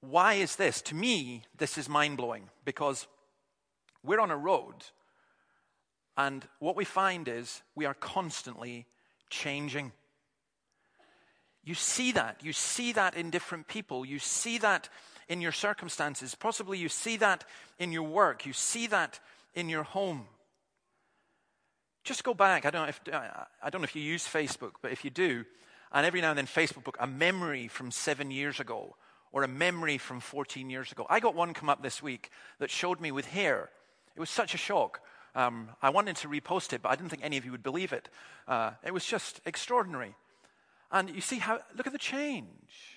why 0.00 0.34
is 0.34 0.56
this? 0.56 0.80
To 0.82 0.94
me, 0.94 1.44
this 1.56 1.78
is 1.78 1.88
mind 1.88 2.16
blowing 2.16 2.48
because 2.64 3.06
we're 4.02 4.20
on 4.20 4.30
a 4.30 4.36
road, 4.36 4.74
and 6.16 6.46
what 6.58 6.76
we 6.76 6.84
find 6.84 7.28
is 7.28 7.62
we 7.74 7.84
are 7.84 7.94
constantly 7.94 8.86
changing. 9.28 9.92
You 11.64 11.74
see 11.74 12.12
that. 12.12 12.40
You 12.42 12.52
see 12.52 12.92
that 12.92 13.16
in 13.16 13.30
different 13.30 13.66
people. 13.66 14.06
You 14.06 14.18
see 14.20 14.58
that 14.58 14.88
in 15.28 15.40
your 15.40 15.52
circumstances. 15.52 16.34
Possibly 16.34 16.78
you 16.78 16.88
see 16.88 17.16
that 17.18 17.44
in 17.78 17.92
your 17.92 18.04
work. 18.04 18.46
You 18.46 18.52
see 18.52 18.86
that 18.88 19.20
in 19.54 19.68
your 19.68 19.82
home. 19.82 20.26
Just 22.04 22.22
go 22.22 22.34
back. 22.34 22.64
I 22.64 22.70
don't 22.70 22.82
know 22.82 22.88
if, 22.88 23.00
I 23.62 23.70
don't 23.70 23.80
know 23.80 23.86
if 23.86 23.96
you 23.96 24.02
use 24.02 24.26
Facebook, 24.26 24.72
but 24.80 24.92
if 24.92 25.04
you 25.04 25.10
do, 25.10 25.44
and 25.92 26.06
every 26.06 26.20
now 26.20 26.30
and 26.30 26.38
then 26.38 26.46
Facebook 26.46 26.84
book 26.84 26.96
a 27.00 27.06
memory 27.06 27.68
from 27.68 27.90
seven 27.90 28.30
years 28.30 28.60
ago 28.60 28.96
or 29.32 29.42
a 29.42 29.48
memory 29.48 29.98
from 29.98 30.20
14 30.20 30.70
years 30.70 30.92
ago. 30.92 31.06
I 31.10 31.20
got 31.20 31.34
one 31.34 31.52
come 31.52 31.68
up 31.68 31.82
this 31.82 32.02
week 32.02 32.30
that 32.58 32.70
showed 32.70 33.00
me 33.00 33.12
with 33.12 33.26
hair. 33.26 33.70
It 34.14 34.20
was 34.20 34.30
such 34.30 34.54
a 34.54 34.58
shock. 34.58 35.00
Um, 35.34 35.68
I 35.82 35.90
wanted 35.90 36.16
to 36.16 36.28
repost 36.28 36.72
it, 36.72 36.80
but 36.82 36.88
I 36.88 36.96
didn't 36.96 37.10
think 37.10 37.24
any 37.24 37.36
of 37.36 37.44
you 37.44 37.50
would 37.50 37.62
believe 37.62 37.92
it. 37.92 38.08
Uh, 38.48 38.70
it 38.84 38.94
was 38.94 39.04
just 39.04 39.40
extraordinary. 39.44 40.14
And 40.90 41.10
you 41.10 41.20
see 41.20 41.38
how, 41.38 41.60
look 41.76 41.86
at 41.86 41.92
the 41.92 41.98
change. 41.98 42.95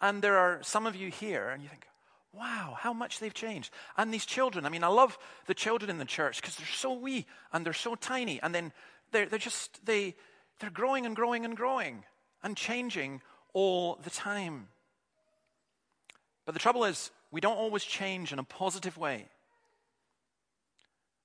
And 0.00 0.22
there 0.22 0.38
are 0.38 0.62
some 0.62 0.86
of 0.86 0.96
you 0.96 1.10
here, 1.10 1.50
and 1.50 1.62
you 1.62 1.68
think, 1.68 1.86
wow, 2.32 2.76
how 2.78 2.92
much 2.92 3.18
they've 3.18 3.34
changed. 3.34 3.72
And 3.96 4.12
these 4.12 4.24
children, 4.24 4.64
I 4.64 4.68
mean, 4.68 4.84
I 4.84 4.88
love 4.88 5.18
the 5.46 5.54
children 5.54 5.90
in 5.90 5.98
the 5.98 6.04
church 6.04 6.40
because 6.40 6.56
they're 6.56 6.66
so 6.66 6.92
wee 6.92 7.26
and 7.52 7.66
they're 7.66 7.72
so 7.72 7.94
tiny. 7.94 8.40
And 8.40 8.54
then 8.54 8.72
they're, 9.10 9.26
they're 9.26 9.38
just, 9.38 9.84
they, 9.84 10.14
they're 10.60 10.70
growing 10.70 11.06
and 11.06 11.16
growing 11.16 11.44
and 11.44 11.56
growing 11.56 12.04
and 12.42 12.56
changing 12.56 13.20
all 13.52 13.98
the 14.02 14.10
time. 14.10 14.68
But 16.46 16.52
the 16.52 16.60
trouble 16.60 16.84
is, 16.84 17.10
we 17.30 17.40
don't 17.40 17.56
always 17.56 17.84
change 17.84 18.32
in 18.32 18.38
a 18.38 18.44
positive 18.44 18.96
way. 18.96 19.26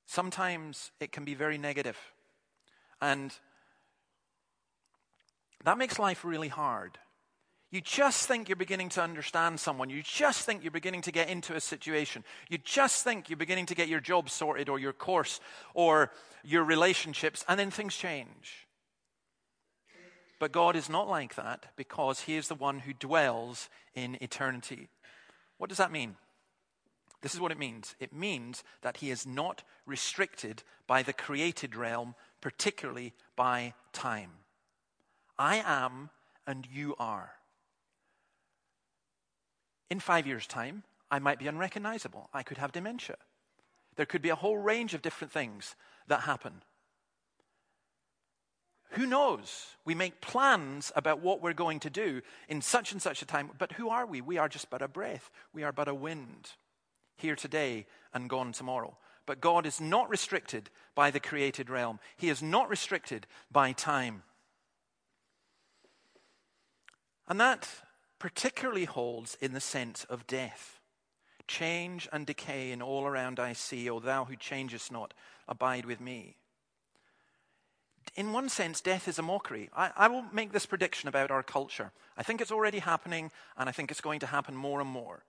Sometimes 0.05 0.91
it 0.99 1.11
can 1.11 1.23
be 1.23 1.33
very 1.33 1.57
negative. 1.57 1.97
And 3.01 3.33
that 5.63 5.77
makes 5.77 5.97
life 5.97 6.23
really 6.23 6.47
hard. 6.47 6.97
You 7.75 7.81
just 7.81 8.25
think 8.25 8.47
you're 8.47 8.55
beginning 8.55 8.87
to 8.91 9.01
understand 9.01 9.59
someone. 9.59 9.89
You 9.89 10.01
just 10.01 10.45
think 10.45 10.63
you're 10.63 10.71
beginning 10.71 11.01
to 11.01 11.11
get 11.11 11.27
into 11.27 11.55
a 11.55 11.59
situation. 11.59 12.23
You 12.47 12.57
just 12.57 13.03
think 13.03 13.29
you're 13.29 13.35
beginning 13.35 13.65
to 13.65 13.75
get 13.75 13.89
your 13.89 13.99
job 13.99 14.29
sorted 14.29 14.69
or 14.69 14.79
your 14.79 14.93
course 14.93 15.41
or 15.73 16.09
your 16.41 16.63
relationships, 16.63 17.43
and 17.49 17.59
then 17.59 17.71
things 17.71 17.93
change. 17.93 18.65
But 20.39 20.53
God 20.53 20.77
is 20.77 20.89
not 20.89 21.09
like 21.09 21.35
that 21.35 21.65
because 21.75 22.21
He 22.21 22.37
is 22.37 22.47
the 22.47 22.55
one 22.55 22.79
who 22.79 22.93
dwells 22.93 23.67
in 23.93 24.17
eternity. 24.21 24.87
What 25.57 25.67
does 25.67 25.79
that 25.79 25.91
mean? 25.91 26.15
This 27.21 27.33
is 27.33 27.41
what 27.41 27.51
it 27.51 27.59
means 27.59 27.93
it 27.99 28.13
means 28.13 28.63
that 28.83 28.97
He 28.97 29.11
is 29.11 29.27
not 29.27 29.63
restricted 29.85 30.63
by 30.87 31.03
the 31.03 31.11
created 31.11 31.75
realm, 31.75 32.15
particularly 32.39 33.11
by 33.35 33.73
time. 33.91 34.31
I 35.37 35.61
am, 35.65 36.09
and 36.47 36.65
you 36.71 36.95
are. 36.97 37.31
In 39.89 39.99
five 39.99 40.25
years' 40.25 40.47
time, 40.47 40.83
I 41.11 41.19
might 41.19 41.39
be 41.39 41.47
unrecognizable. 41.47 42.29
I 42.33 42.43
could 42.43 42.57
have 42.57 42.71
dementia. 42.71 43.17
There 43.95 44.05
could 44.05 44.21
be 44.21 44.29
a 44.29 44.35
whole 44.35 44.57
range 44.57 44.93
of 44.93 45.01
different 45.01 45.31
things 45.31 45.75
that 46.07 46.21
happen. 46.21 46.63
Who 48.91 49.05
knows? 49.05 49.65
We 49.83 49.95
make 49.95 50.21
plans 50.21 50.91
about 50.95 51.19
what 51.19 51.41
we're 51.41 51.53
going 51.53 51.79
to 51.81 51.89
do 51.89 52.21
in 52.47 52.61
such 52.61 52.91
and 52.91 53.01
such 53.01 53.21
a 53.21 53.25
time, 53.25 53.51
but 53.57 53.73
who 53.73 53.89
are 53.89 54.05
we? 54.05 54.21
We 54.21 54.37
are 54.37 54.47
just 54.47 54.69
but 54.69 54.81
a 54.81 54.87
breath. 54.87 55.29
We 55.53 55.63
are 55.63 55.71
but 55.71 55.87
a 55.87 55.93
wind, 55.93 56.51
here 57.17 57.35
today 57.35 57.87
and 58.13 58.29
gone 58.29 58.51
tomorrow. 58.51 58.97
But 59.25 59.41
God 59.41 59.65
is 59.65 59.81
not 59.81 60.09
restricted 60.09 60.69
by 60.93 61.11
the 61.11 61.19
created 61.19 61.69
realm, 61.69 61.99
He 62.15 62.29
is 62.29 62.41
not 62.41 62.69
restricted 62.69 63.27
by 63.51 63.73
time. 63.73 64.23
And 67.27 67.39
that 67.39 67.67
particularly 68.19 68.85
holds 68.85 69.37
in 69.41 69.53
the 69.53 69.59
sense 69.59 70.03
of 70.05 70.27
death. 70.27 70.79
Change 71.47 72.07
and 72.11 72.25
decay 72.25 72.71
in 72.71 72.81
all 72.81 73.05
around 73.05 73.39
I 73.39 73.53
see, 73.53 73.89
O 73.89 73.99
thou 73.99 74.25
who 74.25 74.35
changest 74.35 74.91
not, 74.91 75.13
abide 75.47 75.85
with 75.85 76.01
me. 76.01 76.37
In 78.15 78.31
one 78.31 78.49
sense, 78.49 78.81
death 78.81 79.07
is 79.07 79.19
a 79.19 79.23
mockery. 79.23 79.69
I, 79.75 79.91
I 79.95 80.07
will 80.07 80.23
make 80.31 80.53
this 80.53 80.65
prediction 80.65 81.09
about 81.09 81.31
our 81.31 81.43
culture. 81.43 81.91
I 82.17 82.23
think 82.23 82.39
it's 82.39 82.51
already 82.51 82.79
happening, 82.79 83.31
and 83.57 83.67
I 83.67 83.71
think 83.71 83.91
it's 83.91 84.01
going 84.01 84.19
to 84.21 84.27
happen 84.27 84.55
more 84.55 84.79
and 84.79 84.89
more. 84.89 85.23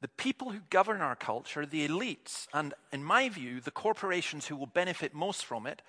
The 0.00 0.08
people 0.08 0.50
who 0.50 0.60
govern 0.70 1.00
our 1.00 1.16
culture, 1.16 1.66
the 1.66 1.86
elites, 1.86 2.46
and 2.52 2.74
in 2.92 3.02
my 3.02 3.28
view, 3.28 3.60
the 3.60 3.70
corporations 3.70 4.46
who 4.46 4.56
will 4.56 4.66
benefit 4.66 5.14
most 5.14 5.44
from 5.44 5.66
it, 5.66 5.82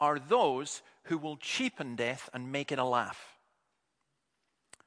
are 0.00 0.18
those 0.18 0.82
who 1.04 1.18
will 1.18 1.36
cheapen 1.36 1.94
death 1.94 2.28
and 2.32 2.52
make 2.52 2.72
it 2.72 2.78
a 2.78 2.84
laugh. 2.84 3.38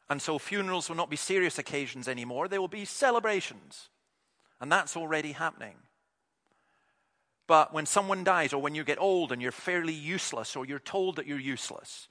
And 0.09 0.21
so 0.21 0.37
funerals 0.37 0.89
will 0.89 0.95
not 0.95 1.09
be 1.09 1.15
serious 1.15 1.57
occasions 1.57 2.07
anymore, 2.07 2.47
they 2.47 2.59
will 2.59 2.67
be 2.67 2.85
celebrations. 2.85 3.89
And 4.59 4.71
that's 4.71 4.95
already 4.95 5.33
happening. 5.33 5.75
But 7.47 7.73
when 7.73 7.85
someone 7.85 8.23
dies, 8.23 8.53
or 8.53 8.61
when 8.61 8.75
you 8.75 8.83
get 8.83 9.01
old 9.01 9.31
and 9.31 9.41
you're 9.41 9.51
fairly 9.51 9.93
useless, 9.93 10.55
or 10.55 10.65
you're 10.65 10.79
told 10.79 11.17
that 11.17 11.27
you're 11.27 11.39
useless, 11.39 12.07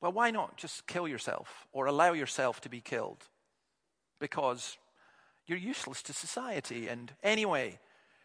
well, 0.00 0.12
why 0.12 0.30
not 0.30 0.56
just 0.56 0.86
kill 0.86 1.06
yourself 1.08 1.66
or 1.72 1.86
allow 1.86 2.12
yourself 2.12 2.60
to 2.62 2.68
be 2.68 2.80
killed? 2.80 3.24
Because 4.20 4.76
you're 5.46 5.58
useless 5.58 6.02
to 6.02 6.12
society. 6.12 6.88
And 6.88 7.12
anyway, 7.22 7.78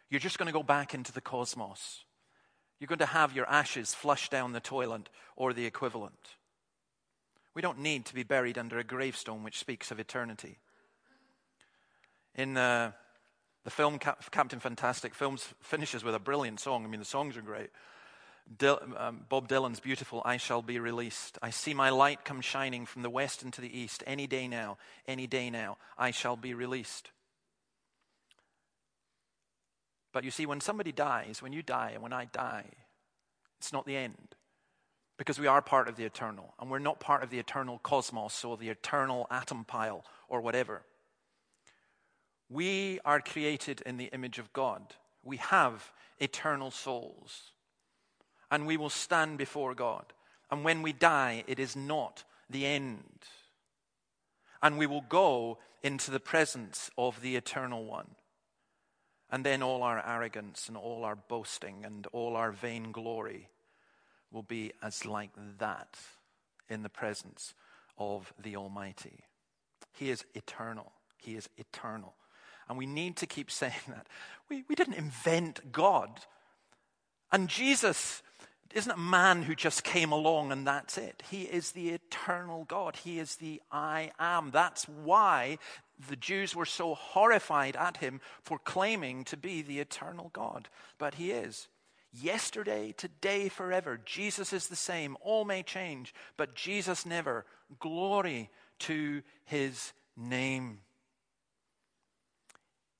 you're 0.09 0.19
just 0.19 0.37
going 0.37 0.47
to 0.47 0.53
go 0.53 0.63
back 0.63 0.93
into 0.93 1.11
the 1.11 1.21
cosmos. 1.21 2.03
You're 2.79 2.87
going 2.87 2.99
to 2.99 3.05
have 3.05 3.35
your 3.35 3.49
ashes 3.49 3.93
flushed 3.93 4.31
down 4.31 4.53
the 4.53 4.59
toilet 4.59 5.09
or 5.35 5.53
the 5.53 5.65
equivalent. 5.65 6.35
We 7.57 7.63
don't 7.63 7.79
need 7.79 8.05
to 8.05 8.13
be 8.13 8.21
buried 8.21 8.59
under 8.59 8.77
a 8.77 8.83
gravestone 8.83 9.41
which 9.41 9.57
speaks 9.57 9.89
of 9.89 9.99
eternity. 9.99 10.59
In 12.35 12.55
uh, 12.55 12.91
the 13.63 13.71
film 13.71 13.97
Cap- 13.97 14.29
Captain 14.29 14.59
Fantastic, 14.59 15.15
films 15.15 15.55
finishes 15.59 16.03
with 16.03 16.13
a 16.13 16.19
brilliant 16.19 16.59
song. 16.59 16.85
I 16.85 16.87
mean, 16.87 16.99
the 16.99 17.03
songs 17.05 17.35
are 17.35 17.41
great. 17.41 17.71
Dil- 18.59 18.79
um, 18.95 19.25
Bob 19.27 19.47
Dylan's 19.47 19.79
beautiful, 19.79 20.21
I 20.23 20.37
shall 20.37 20.61
be 20.61 20.77
released. 20.77 21.39
I 21.41 21.49
see 21.49 21.73
my 21.73 21.89
light 21.89 22.23
come 22.23 22.41
shining 22.41 22.85
from 22.85 23.01
the 23.01 23.09
west 23.09 23.41
into 23.41 23.59
the 23.59 23.75
east. 23.75 24.03
Any 24.05 24.27
day 24.27 24.47
now, 24.47 24.77
any 25.07 25.25
day 25.25 25.49
now, 25.49 25.77
I 25.97 26.11
shall 26.11 26.35
be 26.35 26.53
released. 26.53 27.09
But 30.13 30.25
you 30.25 30.29
see, 30.29 30.45
when 30.45 30.61
somebody 30.61 30.91
dies, 30.91 31.41
when 31.41 31.53
you 31.53 31.63
die 31.63 31.93
and 31.95 32.03
when 32.03 32.13
I 32.13 32.25
die, 32.25 32.65
it's 33.57 33.73
not 33.73 33.87
the 33.87 33.97
end 33.97 34.36
because 35.17 35.39
we 35.39 35.47
are 35.47 35.61
part 35.61 35.87
of 35.89 35.95
the 35.95 36.05
eternal, 36.05 36.53
and 36.59 36.69
we're 36.69 36.79
not 36.79 36.99
part 36.99 37.23
of 37.23 37.29
the 37.29 37.39
eternal 37.39 37.79
cosmos 37.79 38.43
or 38.43 38.55
the 38.55 38.69
eternal 38.69 39.27
atom 39.31 39.65
pile 39.65 40.05
or 40.29 40.41
whatever. 40.41 40.83
We 42.49 42.99
are 43.03 43.19
created 43.19 43.81
in 43.81 43.97
the 43.97 44.09
image 44.13 44.39
of 44.39 44.53
God. 44.53 44.95
We 45.23 45.37
have 45.37 45.91
eternal 46.19 46.71
souls, 46.71 47.51
and 48.49 48.65
we 48.67 48.77
will 48.77 48.89
stand 48.89 49.37
before 49.37 49.73
God. 49.75 50.13
And 50.49 50.63
when 50.63 50.81
we 50.81 50.93
die, 50.93 51.43
it 51.47 51.59
is 51.59 51.75
not 51.75 52.23
the 52.49 52.65
end. 52.65 53.25
and 54.61 54.77
we 54.77 54.87
will 54.87 55.05
go 55.07 55.57
into 55.83 56.11
the 56.11 56.19
presence 56.19 56.89
of 56.97 57.21
the 57.21 57.35
Eternal 57.35 57.85
One. 57.85 58.15
And 59.29 59.45
then 59.45 59.61
all 59.61 59.83
our 59.83 60.05
arrogance 60.05 60.67
and 60.67 60.77
all 60.77 61.03
our 61.03 61.15
boasting 61.15 61.83
and 61.85 62.07
all 62.13 62.35
our 62.35 62.51
vainglory 62.51 63.49
will 64.31 64.43
be 64.43 64.71
as 64.81 65.05
like 65.05 65.31
that 65.59 65.97
in 66.69 66.83
the 66.83 66.89
presence 66.89 67.53
of 67.97 68.33
the 68.37 68.55
Almighty. 68.55 69.23
He 69.93 70.09
is 70.09 70.25
eternal. 70.33 70.91
He 71.17 71.35
is 71.35 71.49
eternal. 71.57 72.15
And 72.69 72.77
we 72.77 72.85
need 72.85 73.17
to 73.17 73.25
keep 73.25 73.49
saying 73.61 73.73
that. 73.87 74.07
We, 74.49 74.63
we 74.67 74.75
didn't 74.75 74.95
invent 74.95 75.71
God. 75.71 76.09
And 77.31 77.47
Jesus 77.49 78.21
isn't 78.73 78.91
a 78.91 78.97
man 78.97 79.43
who 79.43 79.55
just 79.55 79.83
came 79.83 80.11
along 80.11 80.51
and 80.51 80.67
that's 80.67 80.97
it. 80.97 81.23
He 81.29 81.43
is 81.43 81.71
the 81.71 81.89
eternal 81.89 82.65
God. 82.65 82.97
He 82.97 83.19
is 83.19 83.35
the 83.37 83.61
I 83.71 84.11
am. 84.19 84.51
That's 84.51 84.85
why 84.85 85.57
the 86.09 86.15
Jews 86.15 86.55
were 86.55 86.65
so 86.65 86.93
horrified 86.93 87.75
at 87.75 87.97
him 87.97 88.21
for 88.43 88.59
claiming 88.59 89.23
to 89.25 89.37
be 89.37 89.61
the 89.61 89.79
eternal 89.79 90.29
God. 90.33 90.69
But 90.97 91.15
he 91.15 91.31
is. 91.31 91.69
Yesterday, 92.21 92.93
today, 92.95 93.49
forever. 93.49 93.99
Jesus 94.03 94.53
is 94.53 94.67
the 94.67 94.75
same. 94.75 95.17
All 95.21 95.45
may 95.45 95.63
change, 95.63 96.13
but 96.37 96.55
Jesus 96.55 97.05
never. 97.05 97.45
Glory 97.79 98.49
to 98.79 99.21
his 99.45 99.93
name. 100.15 100.79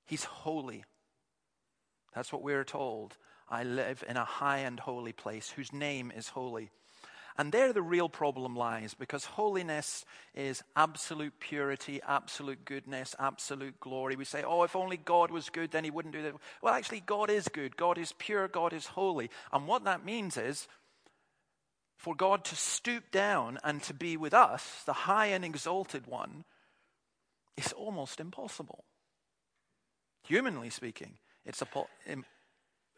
He's 0.06 0.24
holy. 0.24 0.84
That's 2.14 2.32
what 2.32 2.44
we're 2.44 2.64
told. 2.64 3.18
I 3.50 3.64
live 3.64 4.04
in 4.08 4.18
a 4.18 4.26
high 4.26 4.60
and 4.60 4.80
holy 4.80 5.14
place 5.14 5.50
whose 5.50 5.72
name 5.72 6.12
is 6.16 6.30
holy. 6.30 6.70
And 7.38 7.52
there 7.52 7.72
the 7.72 7.84
real 7.84 8.10
problem 8.10 8.56
lies 8.56 8.96
because 8.96 9.26
holiness 9.26 10.04
is 10.34 10.64
absolute 10.76 11.40
purity, 11.40 12.02
absolute 12.08 12.66
goodness, 12.66 13.16
absolute 13.20 13.80
glory. 13.80 14.16
We 14.16 14.26
say, 14.26 14.44
oh, 14.44 14.64
if 14.64 14.76
only 14.76 14.98
God 14.98 15.30
was 15.30 15.50
good, 15.50 15.72
then 15.72 15.84
he 15.84 15.92
wouldn't 15.92 16.16
do 16.16 16.24
that. 16.24 16.34
Well, 16.64 16.74
actually, 16.74 17.02
God 17.02 17.30
is 17.30 17.48
good. 17.48 17.78
God 17.78 18.00
is 18.00 18.12
pure. 18.18 18.48
God 18.48 18.74
is 18.74 18.88
holy. 18.88 19.30
And 19.54 19.68
what 19.68 19.84
that 19.84 20.04
means 20.04 20.36
is 20.36 20.68
for 21.96 22.16
God 22.16 22.44
to 22.46 22.56
stoop 22.56 23.12
down 23.12 23.60
and 23.64 23.84
to 23.84 23.94
be 23.94 24.18
with 24.18 24.34
us, 24.34 24.84
the 24.86 24.94
high 24.94 25.28
and 25.28 25.46
exalted 25.46 26.08
one, 26.08 26.44
is 27.56 27.72
almost 27.74 28.20
impossible. 28.20 28.84
Humanly 30.24 30.70
speaking, 30.72 31.18
it's 31.46 31.64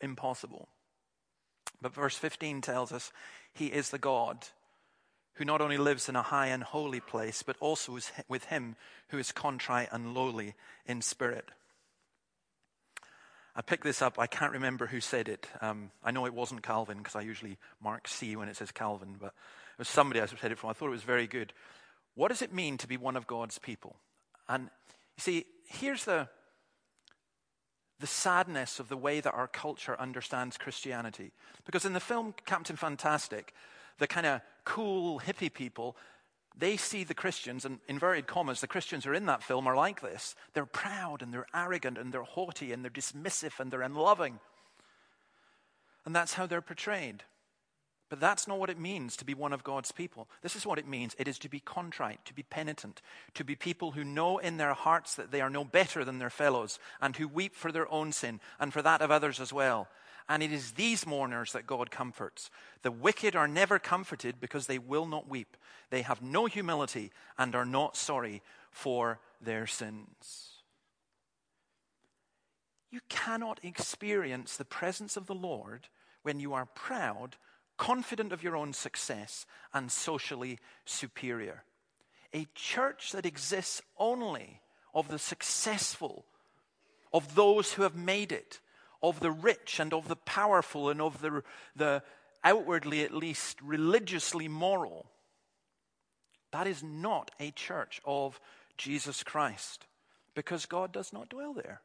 impossible. 0.02 0.70
But 1.82 1.94
verse 1.94 2.16
15 2.16 2.62
tells 2.62 2.92
us 2.92 3.12
he 3.54 3.68
is 3.68 3.90
the 3.90 3.98
God 3.98 4.48
who 5.36 5.46
not 5.46 5.62
only 5.62 5.78
lives 5.78 6.10
in 6.10 6.18
a 6.18 6.22
high 6.22 6.48
and 6.48 6.64
holy 6.64 7.00
place, 7.00 7.44
but 7.44 7.56
also 7.62 7.96
is 7.96 8.12
with 8.28 8.46
him 8.46 8.76
who 9.10 9.18
is 9.18 9.32
contrite 9.32 9.88
and 9.92 10.14
lowly 10.14 10.54
in 10.86 11.02
spirit. 11.02 11.50
I 13.56 13.62
picked 13.62 13.84
this 13.84 14.02
up. 14.02 14.20
I 14.20 14.28
can't 14.28 14.52
remember 14.52 14.88
who 14.88 15.02
said 15.02 15.28
it. 15.28 15.48
Um, 15.62 15.92
I 16.04 16.12
know 16.12 16.26
it 16.26 16.34
wasn't 16.34 16.64
Calvin 16.64 16.98
because 16.98 17.16
I 17.16 17.22
usually 17.22 17.58
mark 17.82 18.08
C 18.08 18.36
when 18.36 18.50
it 18.50 18.58
says 18.58 18.72
Calvin, 18.72 19.16
but 19.20 19.28
it 19.28 19.80
was 19.80 19.90
somebody 19.90 20.22
I 20.22 20.26
said 20.26 20.52
it 20.52 20.58
from. 20.58 20.70
I 20.70 20.74
thought 20.74 20.88
it 20.88 20.92
was 20.92 21.04
very 21.04 21.28
good. 21.28 21.54
What 22.16 22.30
does 22.30 22.42
it 22.42 22.54
mean 22.54 22.78
to 22.78 22.88
be 22.88 22.98
one 22.98 23.16
of 23.16 23.28
God's 23.28 23.58
people? 23.60 23.96
And 24.48 24.64
you 24.64 25.22
see, 25.22 25.46
here's 25.68 26.06
the, 26.06 26.28
the 28.00 28.08
sadness 28.08 28.80
of 28.80 28.90
the 28.90 28.98
way 28.98 29.20
that 29.20 29.34
our 29.34 29.48
culture 29.48 30.00
understands 30.00 30.58
Christianity. 30.58 31.32
Because 31.66 31.86
in 31.86 31.94
the 31.94 32.00
film 32.00 32.34
Captain 32.46 32.76
Fantastic, 32.76 33.54
the 33.98 34.08
kind 34.08 34.26
of 34.26 34.42
cool 34.64 35.20
hippie 35.20 35.54
people, 35.54 35.98
they 36.58 36.78
see 36.78 37.04
the 37.04 37.14
Christians, 37.14 37.66
and 37.66 37.80
inverted 37.88 38.28
commas, 38.28 38.62
the 38.62 38.68
Christians 38.68 39.06
who 39.06 39.12
are 39.12 39.16
in 39.16 39.26
that 39.28 39.44
film 39.44 39.68
are 39.68 39.76
like 39.76 40.02
this. 40.02 40.36
They're 40.54 40.66
proud 40.66 41.22
and 41.22 41.34
they're 41.34 41.48
arrogant 41.54 41.98
and 41.98 42.14
they're 42.14 42.24
haughty 42.24 42.72
and 42.72 42.84
they're 42.84 42.92
dismissive 42.92 43.60
and 43.60 43.72
they're 43.72 43.82
unloving. 43.82 44.40
And 46.06 46.16
that's 46.16 46.34
how 46.34 46.48
they're 46.48 46.62
portrayed. 46.62 47.24
But 48.10 48.20
that's 48.20 48.48
not 48.48 48.60
what 48.60 48.72
it 48.72 48.80
means 48.80 49.16
to 49.18 49.26
be 49.26 49.36
one 49.36 49.54
of 49.54 49.64
God's 49.64 49.92
people. 49.92 50.28
This 50.42 50.56
is 50.56 50.66
what 50.66 50.80
it 50.80 50.88
means 50.88 51.16
it 51.20 51.28
is 51.28 51.38
to 51.40 51.50
be 51.50 51.60
contrite, 51.60 52.26
to 52.26 52.34
be 52.34 52.44
penitent, 52.44 53.02
to 53.36 53.44
be 53.44 53.56
people 53.56 53.92
who 53.92 54.04
know 54.04 54.40
in 54.40 54.58
their 54.58 54.74
hearts 54.74 55.16
that 55.16 55.32
they 55.32 55.42
are 55.42 55.50
no 55.50 55.64
better 55.64 56.04
than 56.04 56.18
their 56.18 56.32
fellows, 56.32 56.80
and 57.00 57.16
who 57.16 57.28
weep 57.28 57.56
for 57.56 57.72
their 57.72 57.92
own 57.92 58.12
sin 58.12 58.40
and 58.60 58.74
for 58.74 58.82
that 58.82 59.02
of 59.02 59.12
others 59.12 59.40
as 59.40 59.54
well. 59.54 59.88
And 60.28 60.42
it 60.42 60.52
is 60.52 60.72
these 60.72 61.06
mourners 61.06 61.54
that 61.54 61.68
God 61.68 61.92
comforts. 61.92 62.50
The 62.82 62.92
wicked 62.92 63.36
are 63.36 63.48
never 63.48 63.80
comforted 63.80 64.40
because 64.40 64.68
they 64.68 64.80
will 64.80 65.06
not 65.06 65.30
weep. 65.30 65.56
They 65.90 66.02
have 66.02 66.22
no 66.22 66.46
humility 66.46 67.12
and 67.38 67.56
are 67.56 67.66
not 67.66 67.96
sorry 67.96 68.42
for 68.72 69.20
their 69.42 69.68
sins. 69.68 70.50
You 72.92 73.02
cannot 73.08 73.60
experience 73.64 74.58
the 74.58 74.66
presence 74.66 75.16
of 75.16 75.28
the 75.28 75.36
Lord 75.36 75.88
when 76.24 76.40
you 76.40 76.54
are 76.54 76.66
proud 76.66 77.38
confident 77.80 78.32
of 78.34 78.44
your 78.44 78.56
own 78.56 78.74
success, 78.74 79.48
and 79.74 79.92
socially 79.92 80.60
superior. 80.86 81.64
A 82.34 82.46
church 82.54 83.14
that 83.14 83.26
exists 83.26 83.82
only 83.98 84.62
of 84.94 85.08
the 85.08 85.18
successful, 85.18 86.26
of 87.12 87.34
those 87.34 87.74
who 87.74 87.82
have 87.84 87.96
made 87.96 88.32
it, 88.32 88.60
of 89.02 89.22
the 89.22 89.32
rich 89.32 89.80
and 89.80 89.94
of 89.94 90.10
the 90.10 90.18
powerful, 90.18 90.90
and 90.90 91.02
of 91.02 91.22
the, 91.22 91.42
the 91.76 92.04
outwardly 92.44 93.02
at 93.02 93.14
least 93.14 93.60
religiously 93.62 94.48
moral. 94.48 95.08
That 96.52 96.68
is 96.68 96.84
not 96.84 97.32
a 97.40 97.52
church 97.52 98.02
of 98.04 98.42
Jesus 98.78 99.24
Christ 99.24 99.86
because 100.36 100.66
God 100.66 100.92
does 100.92 101.14
not 101.14 101.30
dwell 101.30 101.54
there. 101.54 101.82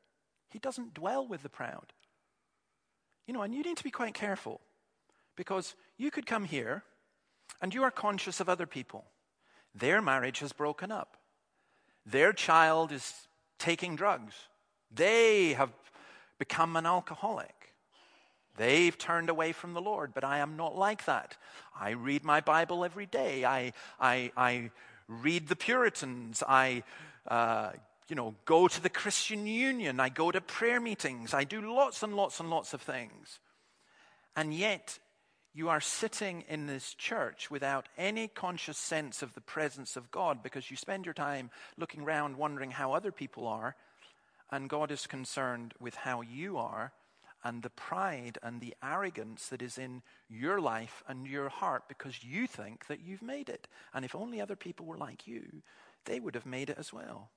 He 0.50 0.58
doesn't 0.58 0.94
dwell 0.94 1.26
with 1.26 1.42
the 1.42 1.48
proud. 1.48 1.92
You 3.26 3.34
know, 3.34 3.42
and 3.42 3.54
you 3.54 3.62
need 3.62 3.76
to 3.76 3.84
be 3.84 3.90
quite 3.90 4.14
careful 4.14 4.60
because 5.36 5.74
you 5.96 6.10
could 6.10 6.26
come 6.26 6.44
here 6.44 6.82
and 7.60 7.74
you 7.74 7.82
are 7.82 7.90
conscious 7.90 8.40
of 8.40 8.48
other 8.48 8.66
people. 8.66 9.04
Their 9.74 10.00
marriage 10.00 10.38
has 10.40 10.52
broken 10.52 10.92
up, 10.92 11.16
their 12.06 12.32
child 12.32 12.92
is 12.92 13.12
taking 13.58 13.96
drugs, 13.96 14.34
they 14.90 15.54
have 15.54 15.70
become 16.38 16.76
an 16.76 16.86
alcoholic. 16.86 17.54
They've 18.56 18.96
turned 18.96 19.30
away 19.30 19.52
from 19.52 19.74
the 19.74 19.80
Lord, 19.80 20.14
but 20.14 20.22
I 20.22 20.38
am 20.38 20.56
not 20.56 20.76
like 20.76 21.06
that. 21.06 21.36
I 21.78 21.90
read 21.90 22.24
my 22.24 22.40
Bible 22.40 22.84
every 22.84 23.06
day. 23.06 23.44
I, 23.44 23.72
I, 23.98 24.30
I 24.36 24.70
read 25.08 25.48
the 25.48 25.56
Puritans. 25.56 26.42
I, 26.46 26.84
uh, 27.26 27.70
you 28.08 28.14
know, 28.14 28.34
go 28.44 28.68
to 28.68 28.80
the 28.80 28.88
Christian 28.88 29.46
Union. 29.46 29.98
I 29.98 30.08
go 30.08 30.30
to 30.30 30.40
prayer 30.40 30.80
meetings. 30.80 31.34
I 31.34 31.42
do 31.42 31.74
lots 31.74 32.02
and 32.04 32.14
lots 32.14 32.38
and 32.38 32.48
lots 32.48 32.74
of 32.74 32.80
things. 32.80 33.40
And 34.36 34.54
yet, 34.54 34.98
you 35.54 35.68
are 35.68 35.80
sitting 35.80 36.42
in 36.48 36.66
this 36.66 36.94
church 36.94 37.48
without 37.50 37.88
any 37.96 38.26
conscious 38.26 38.76
sense 38.76 39.22
of 39.22 39.34
the 39.34 39.40
presence 39.40 39.96
of 39.96 40.10
God 40.10 40.42
because 40.42 40.68
you 40.70 40.76
spend 40.76 41.04
your 41.04 41.14
time 41.14 41.50
looking 41.78 42.02
around 42.02 42.36
wondering 42.36 42.72
how 42.72 42.92
other 42.92 43.12
people 43.12 43.46
are, 43.46 43.76
and 44.50 44.68
God 44.68 44.90
is 44.90 45.06
concerned 45.06 45.72
with 45.78 45.94
how 45.94 46.22
you 46.22 46.58
are 46.58 46.92
and 47.44 47.62
the 47.62 47.70
pride 47.70 48.38
and 48.42 48.60
the 48.60 48.74
arrogance 48.82 49.48
that 49.48 49.62
is 49.62 49.78
in 49.78 50.02
your 50.28 50.60
life 50.60 51.04
and 51.06 51.26
your 51.26 51.50
heart 51.50 51.84
because 51.88 52.24
you 52.24 52.46
think 52.46 52.86
that 52.86 53.00
you've 53.00 53.22
made 53.22 53.48
it. 53.48 53.68
And 53.92 54.04
if 54.04 54.14
only 54.14 54.40
other 54.40 54.56
people 54.56 54.86
were 54.86 54.96
like 54.96 55.26
you, 55.26 55.62
they 56.06 56.18
would 56.18 56.34
have 56.34 56.46
made 56.46 56.70
it 56.70 56.78
as 56.78 56.92
well. 56.92 57.30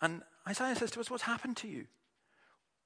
And 0.00 0.22
Isaiah 0.48 0.76
says 0.76 0.92
to 0.92 1.00
us, 1.00 1.10
What's 1.10 1.24
happened 1.24 1.58
to 1.58 1.68
you? 1.68 1.86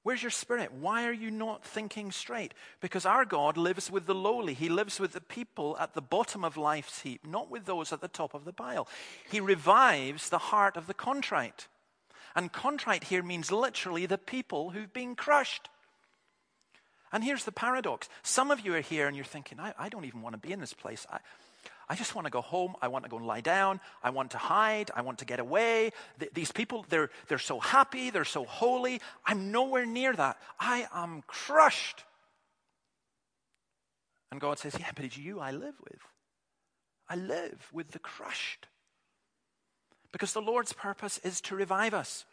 Where's 0.05 0.21
your 0.21 0.29
spirit? 0.29 0.71
Why 0.71 1.07
are 1.07 1.11
you 1.11 1.31
not 1.31 1.65
thinking 1.65 2.11
straight? 2.11 2.53
Because 2.79 3.07
our 3.07 3.25
God 3.25 3.57
lives 3.57 3.89
with 3.89 4.05
the 4.05 4.13
lowly. 4.13 4.53
He 4.53 4.69
lives 4.69 4.99
with 4.99 5.13
the 5.13 5.19
people 5.19 5.75
at 5.79 5.95
the 5.95 6.01
bottom 6.01 6.45
of 6.45 6.57
life's 6.57 7.01
heap, 7.01 7.25
not 7.25 7.49
with 7.49 7.65
those 7.65 7.91
at 7.91 8.01
the 8.01 8.07
top 8.07 8.35
of 8.35 8.45
the 8.45 8.53
pile. 8.53 8.87
He 9.31 9.39
revives 9.39 10.29
the 10.29 10.37
heart 10.37 10.77
of 10.77 10.85
the 10.85 10.93
contrite. 10.93 11.67
And 12.35 12.53
contrite 12.53 13.05
here 13.05 13.23
means 13.23 13.51
literally 13.51 14.05
the 14.05 14.19
people 14.19 14.69
who've 14.69 14.93
been 14.93 15.15
crushed. 15.15 15.69
And 17.11 17.23
here's 17.23 17.45
the 17.45 17.51
paradox 17.51 18.07
some 18.21 18.51
of 18.51 18.59
you 18.63 18.75
are 18.75 18.81
here 18.81 19.07
and 19.07 19.15
you're 19.15 19.25
thinking, 19.25 19.59
I, 19.59 19.73
I 19.75 19.89
don't 19.89 20.05
even 20.05 20.21
want 20.21 20.33
to 20.33 20.47
be 20.47 20.53
in 20.53 20.59
this 20.59 20.73
place. 20.73 21.07
I, 21.11 21.17
I 21.87 21.95
just 21.95 22.15
want 22.15 22.25
to 22.25 22.31
go 22.31 22.41
home. 22.41 22.75
I 22.81 22.87
want 22.87 23.05
to 23.05 23.09
go 23.09 23.17
and 23.17 23.27
lie 23.27 23.41
down. 23.41 23.79
I 24.03 24.09
want 24.09 24.31
to 24.31 24.37
hide. 24.37 24.89
I 24.95 25.01
want 25.01 25.19
to 25.19 25.25
get 25.25 25.39
away. 25.39 25.91
Th- 26.19 26.31
these 26.33 26.51
people, 26.51 26.85
they're, 26.89 27.11
they're 27.27 27.37
so 27.37 27.59
happy. 27.59 28.09
They're 28.09 28.25
so 28.25 28.43
holy. 28.43 29.01
I'm 29.25 29.51
nowhere 29.51 29.85
near 29.85 30.13
that. 30.13 30.37
I 30.59 30.87
am 30.93 31.23
crushed. 31.27 32.03
And 34.31 34.41
God 34.41 34.59
says, 34.59 34.75
Yeah, 34.79 34.89
but 34.95 35.05
it's 35.05 35.17
you 35.17 35.39
I 35.39 35.51
live 35.51 35.75
with. 35.83 36.01
I 37.07 37.15
live 37.15 37.69
with 37.71 37.91
the 37.91 37.99
crushed. 37.99 38.67
Because 40.11 40.33
the 40.33 40.41
Lord's 40.41 40.73
purpose 40.73 41.19
is 41.19 41.41
to 41.41 41.55
revive 41.55 41.93
us. 41.93 42.25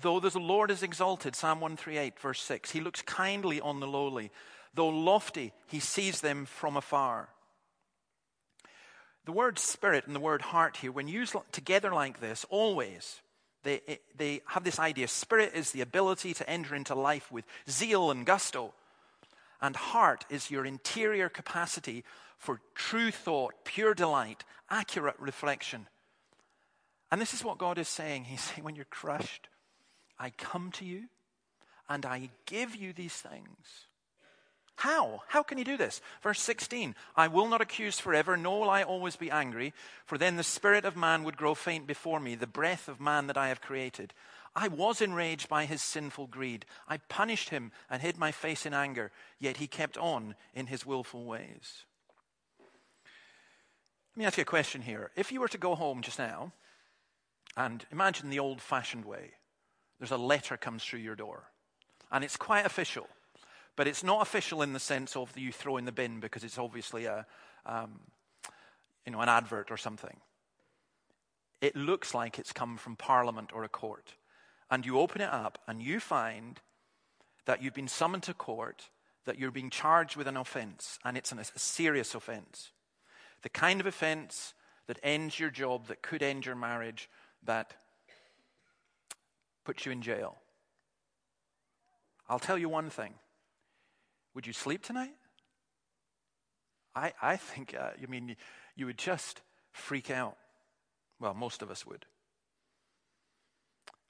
Though 0.00 0.20
the 0.20 0.38
Lord 0.38 0.70
is 0.70 0.82
exalted, 0.82 1.34
Psalm 1.34 1.60
138, 1.60 2.18
verse 2.20 2.40
6, 2.42 2.70
he 2.70 2.80
looks 2.80 3.02
kindly 3.02 3.60
on 3.60 3.80
the 3.80 3.86
lowly. 3.86 4.30
Though 4.74 4.88
lofty, 4.88 5.52
he 5.66 5.80
sees 5.80 6.20
them 6.20 6.46
from 6.46 6.76
afar. 6.76 7.28
The 9.28 9.32
word 9.32 9.58
spirit 9.58 10.06
and 10.06 10.16
the 10.16 10.20
word 10.20 10.40
heart 10.40 10.78
here, 10.78 10.90
when 10.90 11.06
used 11.06 11.36
together 11.52 11.92
like 11.92 12.18
this, 12.18 12.46
always, 12.48 13.20
they, 13.62 13.98
they 14.16 14.40
have 14.46 14.64
this 14.64 14.78
idea. 14.78 15.06
Spirit 15.06 15.52
is 15.54 15.70
the 15.70 15.82
ability 15.82 16.32
to 16.32 16.48
enter 16.48 16.74
into 16.74 16.94
life 16.94 17.30
with 17.30 17.44
zeal 17.68 18.10
and 18.10 18.24
gusto. 18.24 18.72
And 19.60 19.76
heart 19.76 20.24
is 20.30 20.50
your 20.50 20.64
interior 20.64 21.28
capacity 21.28 22.04
for 22.38 22.62
true 22.74 23.10
thought, 23.10 23.52
pure 23.64 23.92
delight, 23.92 24.44
accurate 24.70 25.20
reflection. 25.20 25.88
And 27.12 27.20
this 27.20 27.34
is 27.34 27.44
what 27.44 27.58
God 27.58 27.76
is 27.76 27.86
saying. 27.86 28.24
He's 28.24 28.40
saying, 28.40 28.64
when 28.64 28.76
you're 28.76 28.86
crushed, 28.86 29.50
I 30.18 30.30
come 30.30 30.72
to 30.72 30.86
you 30.86 31.02
and 31.86 32.06
I 32.06 32.30
give 32.46 32.74
you 32.74 32.94
these 32.94 33.12
things. 33.12 33.87
How? 34.78 35.22
How 35.26 35.42
can 35.42 35.58
he 35.58 35.64
do 35.64 35.76
this? 35.76 36.00
Verse 36.22 36.40
16 36.40 36.94
I 37.16 37.26
will 37.26 37.48
not 37.48 37.60
accuse 37.60 37.98
forever, 37.98 38.36
nor 38.36 38.60
will 38.60 38.70
I 38.70 38.84
always 38.84 39.16
be 39.16 39.28
angry, 39.28 39.74
for 40.06 40.16
then 40.16 40.36
the 40.36 40.44
spirit 40.44 40.84
of 40.84 40.96
man 40.96 41.24
would 41.24 41.36
grow 41.36 41.56
faint 41.56 41.84
before 41.84 42.20
me, 42.20 42.36
the 42.36 42.46
breath 42.46 42.86
of 42.86 43.00
man 43.00 43.26
that 43.26 43.36
I 43.36 43.48
have 43.48 43.60
created. 43.60 44.14
I 44.54 44.68
was 44.68 45.02
enraged 45.02 45.48
by 45.48 45.64
his 45.64 45.82
sinful 45.82 46.28
greed. 46.28 46.64
I 46.88 46.98
punished 46.98 47.50
him 47.50 47.72
and 47.90 48.00
hid 48.00 48.18
my 48.18 48.30
face 48.30 48.66
in 48.66 48.72
anger, 48.72 49.10
yet 49.40 49.56
he 49.56 49.66
kept 49.66 49.98
on 49.98 50.36
in 50.54 50.68
his 50.68 50.86
willful 50.86 51.24
ways. 51.24 51.82
Let 54.14 54.20
me 54.20 54.24
ask 54.26 54.38
you 54.38 54.42
a 54.42 54.44
question 54.44 54.82
here. 54.82 55.10
If 55.16 55.32
you 55.32 55.40
were 55.40 55.48
to 55.48 55.58
go 55.58 55.74
home 55.74 56.02
just 56.02 56.20
now 56.20 56.52
and 57.56 57.84
imagine 57.90 58.30
the 58.30 58.38
old 58.38 58.60
fashioned 58.60 59.04
way, 59.04 59.32
there's 59.98 60.12
a 60.12 60.16
letter 60.16 60.56
comes 60.56 60.84
through 60.84 61.00
your 61.00 61.16
door, 61.16 61.50
and 62.12 62.22
it's 62.22 62.36
quite 62.36 62.64
official. 62.64 63.08
But 63.78 63.86
it's 63.86 64.02
not 64.02 64.22
official 64.22 64.62
in 64.62 64.72
the 64.72 64.80
sense 64.80 65.14
of 65.14 65.38
you 65.38 65.52
throw 65.52 65.76
in 65.76 65.84
the 65.84 65.92
bin 65.92 66.18
because 66.18 66.42
it's 66.42 66.58
obviously 66.58 67.04
a, 67.04 67.24
um, 67.64 68.00
you 69.06 69.12
know, 69.12 69.20
an 69.20 69.28
advert 69.28 69.70
or 69.70 69.76
something. 69.76 70.16
It 71.60 71.76
looks 71.76 72.12
like 72.12 72.40
it's 72.40 72.52
come 72.52 72.76
from 72.76 72.96
Parliament 72.96 73.50
or 73.54 73.62
a 73.62 73.68
court. 73.68 74.14
And 74.68 74.84
you 74.84 74.98
open 74.98 75.20
it 75.20 75.30
up 75.30 75.60
and 75.68 75.80
you 75.80 76.00
find 76.00 76.60
that 77.44 77.62
you've 77.62 77.72
been 77.72 77.86
summoned 77.86 78.24
to 78.24 78.34
court, 78.34 78.90
that 79.26 79.38
you're 79.38 79.52
being 79.52 79.70
charged 79.70 80.16
with 80.16 80.26
an 80.26 80.36
offense, 80.36 80.98
and 81.04 81.16
it's 81.16 81.30
an, 81.30 81.38
a 81.38 81.44
serious 81.54 82.16
offense. 82.16 82.72
The 83.42 83.48
kind 83.48 83.78
of 83.78 83.86
offense 83.86 84.54
that 84.88 84.98
ends 85.04 85.38
your 85.38 85.50
job, 85.50 85.86
that 85.86 86.02
could 86.02 86.24
end 86.24 86.46
your 86.46 86.56
marriage, 86.56 87.08
that 87.44 87.74
puts 89.64 89.86
you 89.86 89.92
in 89.92 90.02
jail. 90.02 90.36
I'll 92.28 92.40
tell 92.40 92.58
you 92.58 92.68
one 92.68 92.90
thing 92.90 93.14
would 94.38 94.46
you 94.46 94.52
sleep 94.52 94.84
tonight? 94.84 95.16
I, 96.94 97.12
I 97.20 97.34
think, 97.34 97.74
uh, 97.76 97.90
mean, 98.06 98.36
you 98.76 98.86
would 98.86 98.96
just 98.96 99.42
freak 99.72 100.12
out. 100.12 100.36
Well, 101.18 101.34
most 101.34 101.60
of 101.60 101.72
us 101.72 101.84
would. 101.84 102.06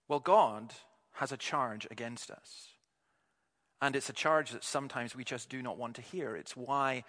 Well, 0.07 0.21
God 0.21 0.75
has 1.13 1.33
a 1.33 1.39
charge 1.39 1.87
against 1.91 2.31
us. 2.31 2.75
And 3.81 3.97
it's 3.97 4.11
a 4.11 4.13
charge 4.13 4.51
that 4.51 4.65
sometimes 4.65 5.17
we 5.17 5.25
just 5.25 5.49
do 5.49 5.63
not 5.63 5.79
want 5.79 5.97
to 5.97 6.03
hear. 6.03 6.37
It's 6.37 6.55
why, 6.55 7.05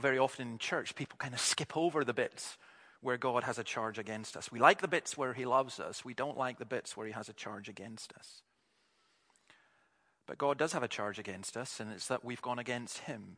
very 0.00 0.20
often 0.20 0.46
in 0.46 0.58
church, 0.58 0.94
people 0.94 1.16
kind 1.18 1.34
of 1.34 1.40
skip 1.40 1.76
over 1.76 2.04
the 2.04 2.14
bits 2.14 2.58
where 3.00 3.18
God 3.18 3.42
has 3.42 3.58
a 3.58 3.64
charge 3.64 3.98
against 3.98 4.36
us. 4.36 4.52
We 4.52 4.60
like 4.60 4.80
the 4.80 4.86
bits 4.86 5.18
where 5.18 5.34
He 5.34 5.46
loves 5.46 5.80
us, 5.80 6.04
we 6.04 6.14
don't 6.14 6.38
like 6.38 6.60
the 6.60 6.64
bits 6.64 6.96
where 6.96 7.08
He 7.08 7.12
has 7.12 7.28
a 7.28 7.32
charge 7.32 7.68
against 7.68 8.12
us. 8.16 8.42
But 10.26 10.38
God 10.38 10.58
does 10.58 10.72
have 10.72 10.82
a 10.82 10.88
charge 10.88 11.18
against 11.18 11.56
us, 11.56 11.80
and 11.80 11.92
it's 11.92 12.08
that 12.08 12.24
we've 12.24 12.42
gone 12.42 12.58
against 12.58 12.98
Him, 12.98 13.36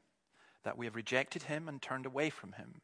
that 0.64 0.77
we 0.77 0.87
have 0.87 0.97
rejected 0.97 1.44
Him 1.44 1.68
and 1.68 1.81
turned 1.81 2.07
away 2.07 2.31
from 2.31 2.53
Him, 2.53 2.81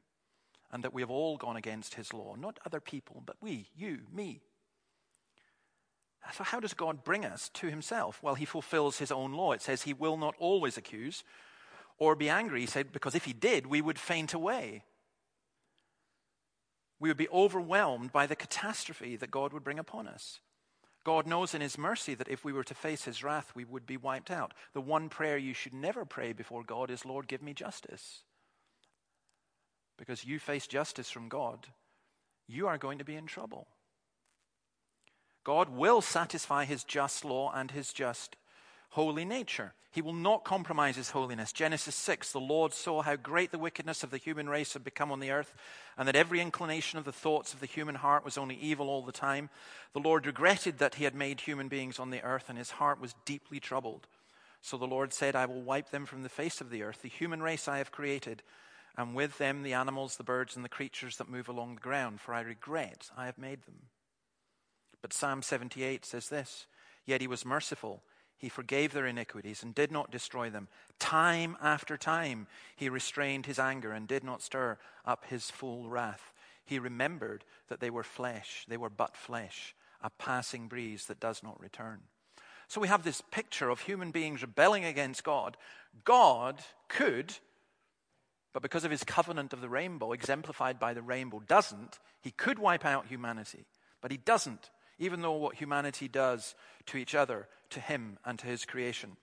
and 0.72 0.82
that 0.82 0.94
we 0.94 1.02
have 1.02 1.10
all 1.10 1.36
gone 1.36 1.56
against 1.56 1.94
His 1.94 2.12
law. 2.12 2.34
Not 2.34 2.58
other 2.64 2.80
people, 2.80 3.22
but 3.24 3.36
we, 3.40 3.68
you, 3.76 4.00
me. 4.12 4.40
So, 6.32 6.44
how 6.44 6.60
does 6.60 6.74
God 6.74 7.04
bring 7.04 7.24
us 7.24 7.48
to 7.54 7.68
Himself? 7.68 8.22
Well, 8.22 8.34
He 8.34 8.44
fulfills 8.44 8.98
His 8.98 9.12
own 9.12 9.32
law. 9.32 9.52
It 9.52 9.62
says 9.62 9.82
He 9.82 9.92
will 9.92 10.16
not 10.16 10.34
always 10.38 10.76
accuse 10.76 11.24
or 11.98 12.14
be 12.14 12.28
angry. 12.28 12.60
He 12.60 12.66
said, 12.66 12.92
because 12.92 13.14
if 13.14 13.24
He 13.24 13.32
did, 13.32 13.66
we 13.66 13.82
would 13.82 13.98
faint 13.98 14.32
away. 14.32 14.84
We 16.98 17.08
would 17.08 17.16
be 17.16 17.28
overwhelmed 17.28 18.12
by 18.12 18.26
the 18.26 18.36
catastrophe 18.36 19.16
that 19.16 19.30
God 19.30 19.52
would 19.52 19.64
bring 19.64 19.78
upon 19.78 20.06
us. 20.06 20.40
God 21.04 21.26
knows 21.26 21.54
in 21.54 21.60
His 21.60 21.78
mercy 21.78 22.14
that 22.14 22.28
if 22.28 22.44
we 22.44 22.52
were 22.52 22.64
to 22.64 22.74
face 22.74 23.04
His 23.04 23.24
wrath, 23.24 23.52
we 23.54 23.64
would 23.64 23.86
be 23.86 23.96
wiped 23.96 24.30
out. 24.30 24.52
The 24.74 24.80
one 24.80 25.08
prayer 25.08 25.38
you 25.38 25.54
should 25.54 25.72
never 25.72 26.04
pray 26.04 26.32
before 26.32 26.62
God 26.62 26.90
is, 26.90 27.06
Lord, 27.06 27.26
give 27.26 27.42
me 27.42 27.54
justice. 27.54 28.20
Because 29.96 30.24
you 30.24 30.38
face 30.38 30.66
justice 30.66 31.10
from 31.10 31.28
God, 31.28 31.68
you 32.46 32.66
are 32.66 32.78
going 32.78 32.98
to 32.98 33.04
be 33.04 33.16
in 33.16 33.26
trouble. 33.26 33.68
God 35.44 35.70
will 35.70 36.00
satisfy 36.00 36.64
His 36.64 36.84
just 36.84 37.24
law 37.24 37.50
and 37.54 37.70
His 37.70 37.92
just 37.92 38.36
holy 38.90 39.24
nature. 39.24 39.72
He 39.92 40.02
will 40.02 40.12
not 40.12 40.44
compromise 40.44 40.94
his 40.94 41.10
holiness. 41.10 41.52
Genesis 41.52 41.96
6 41.96 42.30
The 42.30 42.38
Lord 42.38 42.72
saw 42.72 43.02
how 43.02 43.16
great 43.16 43.50
the 43.50 43.58
wickedness 43.58 44.04
of 44.04 44.10
the 44.10 44.18
human 44.18 44.48
race 44.48 44.74
had 44.74 44.84
become 44.84 45.10
on 45.10 45.18
the 45.18 45.32
earth, 45.32 45.52
and 45.98 46.06
that 46.06 46.14
every 46.14 46.40
inclination 46.40 46.98
of 46.98 47.04
the 47.04 47.12
thoughts 47.12 47.52
of 47.52 47.58
the 47.58 47.66
human 47.66 47.96
heart 47.96 48.24
was 48.24 48.38
only 48.38 48.54
evil 48.54 48.88
all 48.88 49.02
the 49.02 49.10
time. 49.10 49.50
The 49.92 50.00
Lord 50.00 50.26
regretted 50.26 50.78
that 50.78 50.96
he 50.96 51.04
had 51.04 51.14
made 51.14 51.40
human 51.40 51.66
beings 51.66 51.98
on 51.98 52.10
the 52.10 52.22
earth, 52.22 52.44
and 52.48 52.56
his 52.56 52.72
heart 52.72 53.00
was 53.00 53.16
deeply 53.24 53.58
troubled. 53.58 54.06
So 54.62 54.76
the 54.76 54.86
Lord 54.86 55.12
said, 55.12 55.34
I 55.34 55.46
will 55.46 55.62
wipe 55.62 55.90
them 55.90 56.06
from 56.06 56.22
the 56.22 56.28
face 56.28 56.60
of 56.60 56.70
the 56.70 56.82
earth, 56.84 57.02
the 57.02 57.08
human 57.08 57.42
race 57.42 57.66
I 57.66 57.78
have 57.78 57.90
created, 57.90 58.42
and 58.96 59.14
with 59.14 59.38
them 59.38 59.62
the 59.62 59.72
animals, 59.72 60.16
the 60.16 60.24
birds, 60.24 60.54
and 60.54 60.64
the 60.64 60.68
creatures 60.68 61.16
that 61.16 61.30
move 61.30 61.48
along 61.48 61.74
the 61.74 61.80
ground, 61.80 62.20
for 62.20 62.32
I 62.32 62.42
regret 62.42 63.08
I 63.16 63.26
have 63.26 63.38
made 63.38 63.62
them. 63.62 63.86
But 65.02 65.12
Psalm 65.12 65.42
78 65.42 66.04
says 66.04 66.28
this 66.28 66.66
Yet 67.06 67.20
he 67.20 67.26
was 67.26 67.44
merciful 67.44 68.04
he 68.40 68.48
forgave 68.48 68.94
their 68.94 69.06
iniquities 69.06 69.62
and 69.62 69.74
did 69.74 69.92
not 69.92 70.10
destroy 70.10 70.48
them. 70.48 70.66
Time 70.98 71.58
after 71.60 71.98
time, 71.98 72.46
he 72.74 72.88
restrained 72.88 73.44
his 73.44 73.58
anger 73.58 73.92
and 73.92 74.08
did 74.08 74.24
not 74.24 74.40
stir 74.40 74.78
up 75.04 75.26
his 75.26 75.50
full 75.50 75.90
wrath. 75.90 76.32
He 76.64 76.78
remembered 76.78 77.44
that 77.68 77.80
they 77.80 77.90
were 77.90 78.02
flesh, 78.02 78.64
they 78.66 78.78
were 78.78 78.88
but 78.88 79.14
flesh, 79.14 79.74
a 80.02 80.08
passing 80.08 80.68
breeze 80.68 81.04
that 81.04 81.20
does 81.20 81.42
not 81.42 81.60
return. 81.60 81.98
So 82.66 82.80
we 82.80 82.88
have 82.88 83.02
this 83.04 83.20
picture 83.30 83.68
of 83.68 83.80
human 83.80 84.10
beings 84.10 84.40
rebelling 84.40 84.86
against 84.86 85.22
God. 85.22 85.58
God 86.04 86.60
could, 86.88 87.34
but 88.54 88.62
because 88.62 88.84
of 88.84 88.90
his 88.90 89.04
covenant 89.04 89.52
of 89.52 89.60
the 89.60 89.68
rainbow, 89.68 90.12
exemplified 90.12 90.80
by 90.80 90.94
the 90.94 91.02
rainbow, 91.02 91.42
doesn't. 91.46 91.98
He 92.22 92.30
could 92.30 92.58
wipe 92.58 92.86
out 92.86 93.08
humanity, 93.08 93.66
but 94.00 94.10
he 94.10 94.16
doesn't 94.16 94.70
even 95.00 95.22
though 95.22 95.32
what 95.32 95.56
humanity 95.56 96.06
does 96.06 96.54
to 96.86 96.98
each 96.98 97.14
other, 97.14 97.48
to 97.70 97.80
him, 97.80 98.18
and 98.24 98.38
to 98.38 98.46
his 98.46 98.64
creation. 98.64 99.16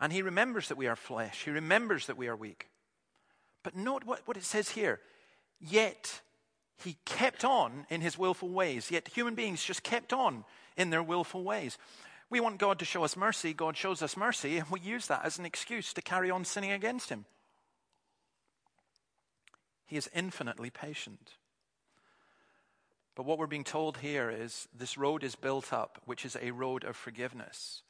And 0.00 0.12
he 0.12 0.22
remembers 0.22 0.68
that 0.68 0.76
we 0.76 0.86
are 0.86 0.94
flesh, 0.94 1.44
he 1.44 1.50
remembers 1.50 2.06
that 2.06 2.18
we 2.18 2.28
are 2.28 2.36
weak. 2.36 2.68
But 3.64 3.74
note 3.74 4.04
what, 4.04 4.20
what 4.26 4.36
it 4.36 4.44
says 4.44 4.68
here. 4.68 5.00
Yet 5.58 6.20
he 6.76 6.98
kept 7.06 7.44
on 7.44 7.86
in 7.88 8.02
his 8.02 8.18
willful 8.18 8.50
ways. 8.50 8.90
Yet 8.90 9.08
human 9.08 9.34
beings 9.34 9.64
just 9.64 9.82
kept 9.82 10.12
on 10.12 10.44
in 10.76 10.90
their 10.90 11.02
willful 11.02 11.42
ways. 11.42 11.78
We 12.28 12.40
want 12.40 12.58
God 12.58 12.78
to 12.80 12.84
show 12.84 13.04
us 13.04 13.16
mercy. 13.16 13.54
God 13.54 13.76
shows 13.76 14.02
us 14.02 14.16
mercy, 14.16 14.58
and 14.58 14.68
we 14.68 14.80
use 14.80 15.06
that 15.06 15.24
as 15.24 15.38
an 15.38 15.46
excuse 15.46 15.94
to 15.94 16.02
carry 16.02 16.30
on 16.30 16.44
sinning 16.44 16.72
against 16.72 17.08
him. 17.08 17.24
He 19.86 19.96
is 19.96 20.10
infinitely 20.14 20.70
patient. 20.70 21.32
But 23.14 23.26
what 23.26 23.38
we're 23.38 23.46
being 23.46 23.64
told 23.64 23.98
here 23.98 24.28
is 24.30 24.68
this 24.76 24.98
road 24.98 25.22
is 25.22 25.36
built 25.36 25.72
up, 25.72 26.00
which 26.04 26.24
is 26.24 26.36
a 26.40 26.50
road 26.50 26.84
of 26.84 26.96
forgiveness, 26.96 27.82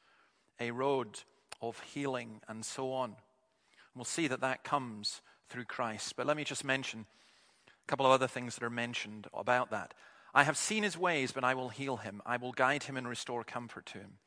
a 0.59 0.71
road 0.71 1.19
of 1.61 1.79
healing, 1.79 2.41
and 2.47 2.63
so 2.63 2.91
on. 2.91 3.15
we'll 3.95 4.05
see 4.05 4.27
that 4.27 4.41
that 4.41 4.63
comes 4.63 5.21
through 5.49 5.65
Christ. 5.65 6.15
But 6.15 6.27
let 6.27 6.37
me 6.37 6.43
just 6.43 6.63
mention 6.63 7.05
a 7.67 7.87
couple 7.87 8.05
of 8.05 8.11
other 8.11 8.27
things 8.27 8.55
that 8.55 8.63
are 8.63 8.69
mentioned 8.69 9.27
about 9.33 9.71
that. 9.71 9.93
I 10.33 10.43
have 10.43 10.57
seen 10.57 10.83
his 10.83 10.97
ways, 10.97 11.31
but 11.31 11.43
I 11.43 11.55
will 11.55 11.69
heal 11.69 11.97
him. 11.97 12.21
I 12.25 12.37
will 12.37 12.51
guide 12.51 12.83
him 12.83 12.97
and 12.97 13.07
restore 13.07 13.43
comfort 13.43 13.85
to 13.87 13.99
him. 13.99 14.17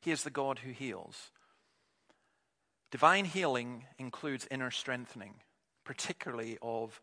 He 0.00 0.10
is 0.10 0.22
the 0.22 0.30
God 0.30 0.60
who 0.60 0.70
heals. 0.72 1.30
Divine 2.90 3.26
healing 3.26 3.84
includes 3.98 4.48
inner 4.50 4.70
strengthening, 4.70 5.34
particularly 5.84 6.58
of 6.62 7.00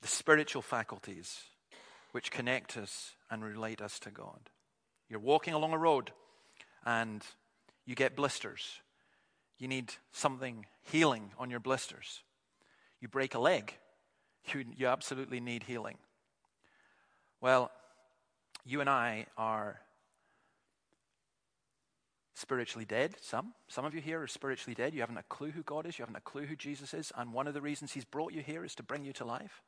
the 0.00 0.08
spiritual 0.08 0.62
faculties 0.62 1.40
which 2.16 2.30
connect 2.30 2.78
us 2.78 3.12
and 3.30 3.44
relate 3.44 3.82
us 3.82 3.98
to 3.98 4.10
God. 4.10 4.48
You're 5.10 5.20
walking 5.20 5.52
along 5.52 5.74
a 5.74 5.78
road 5.78 6.12
and 6.86 7.22
you 7.84 7.94
get 7.94 8.16
blisters. 8.16 8.80
You 9.58 9.68
need 9.68 9.92
something 10.12 10.64
healing 10.82 11.32
on 11.38 11.50
your 11.50 11.60
blisters. 11.60 12.22
You 13.02 13.08
break 13.08 13.34
a 13.34 13.38
leg, 13.38 13.74
you, 14.54 14.64
you 14.74 14.86
absolutely 14.86 15.40
need 15.40 15.64
healing. 15.64 15.98
Well, 17.42 17.70
you 18.64 18.80
and 18.80 18.88
I 18.88 19.26
are 19.36 19.82
spiritually 22.34 22.86
dead. 22.86 23.16
Some. 23.20 23.52
Some 23.68 23.84
of 23.84 23.94
you 23.94 24.00
here 24.00 24.22
are 24.22 24.26
spiritually 24.26 24.74
dead. 24.74 24.94
You 24.94 25.00
haven't 25.00 25.18
a 25.18 25.22
clue 25.24 25.50
who 25.50 25.62
God 25.62 25.84
is. 25.84 25.98
You 25.98 26.04
haven't 26.04 26.16
a 26.16 26.20
clue 26.22 26.46
who 26.46 26.56
Jesus 26.56 26.94
is. 26.94 27.12
And 27.14 27.34
one 27.34 27.46
of 27.46 27.52
the 27.52 27.60
reasons 27.60 27.92
He's 27.92 28.06
brought 28.06 28.32
you 28.32 28.40
here 28.40 28.64
is 28.64 28.74
to 28.76 28.82
bring 28.82 29.04
you 29.04 29.12
to 29.12 29.26
life. 29.26 29.60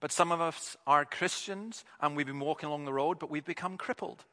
But 0.00 0.12
some 0.12 0.32
of 0.32 0.40
us 0.40 0.76
are 0.86 1.04
Christians 1.04 1.84
and 2.00 2.16
we've 2.16 2.26
been 2.26 2.40
walking 2.40 2.68
along 2.68 2.86
the 2.86 2.92
road, 2.92 3.18
but 3.18 3.30
we've 3.30 3.44
become 3.44 3.76
crippled. 3.76 4.24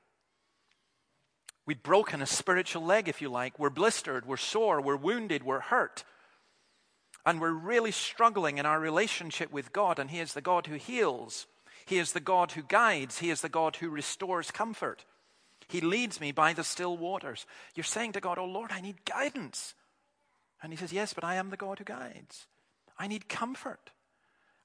We've 1.66 1.84
broken 1.84 2.22
a 2.22 2.26
spiritual 2.26 2.86
leg, 2.86 3.10
if 3.10 3.22
you 3.22 3.28
like. 3.28 3.60
We're 3.60 3.70
blistered, 3.70 4.26
we're 4.26 4.38
sore, 4.38 4.82
we're 4.82 4.96
wounded, 4.96 5.44
we're 5.44 5.60
hurt. 5.60 6.06
And 7.26 7.42
we're 7.42 7.52
really 7.52 7.92
struggling 7.92 8.58
in 8.58 8.66
our 8.66 8.80
relationship 8.80 9.52
with 9.52 9.74
God, 9.74 10.00
and 10.00 10.10
He 10.10 10.20
is 10.20 10.34
the 10.34 10.40
God 10.40 10.68
who 10.68 10.76
heals. 10.76 11.46
He 11.86 11.98
is 11.98 12.14
the 12.14 12.22
God 12.22 12.54
who 12.54 12.64
guides. 12.64 13.20
He 13.20 13.30
is 13.30 13.42
the 13.42 13.50
God 13.50 13.76
who 13.76 13.90
restores 13.90 14.50
comfort. 14.50 15.04
He 15.68 15.82
leads 15.82 16.22
me 16.22 16.32
by 16.32 16.54
the 16.54 16.64
still 16.64 16.96
waters. 16.96 17.46
You're 17.76 17.84
saying 17.84 18.14
to 18.14 18.22
God, 18.22 18.38
Oh 18.38 18.46
Lord, 18.46 18.72
I 18.72 18.80
need 18.80 19.04
guidance. 19.04 19.74
And 20.64 20.72
He 20.72 20.78
says, 20.78 20.94
Yes, 20.94 21.14
but 21.14 21.26
I 21.26 21.36
am 21.36 21.50
the 21.50 21.58
God 21.58 21.80
who 21.80 21.84
guides. 21.84 22.48
I 22.98 23.08
need 23.08 23.28
comfort 23.28 23.92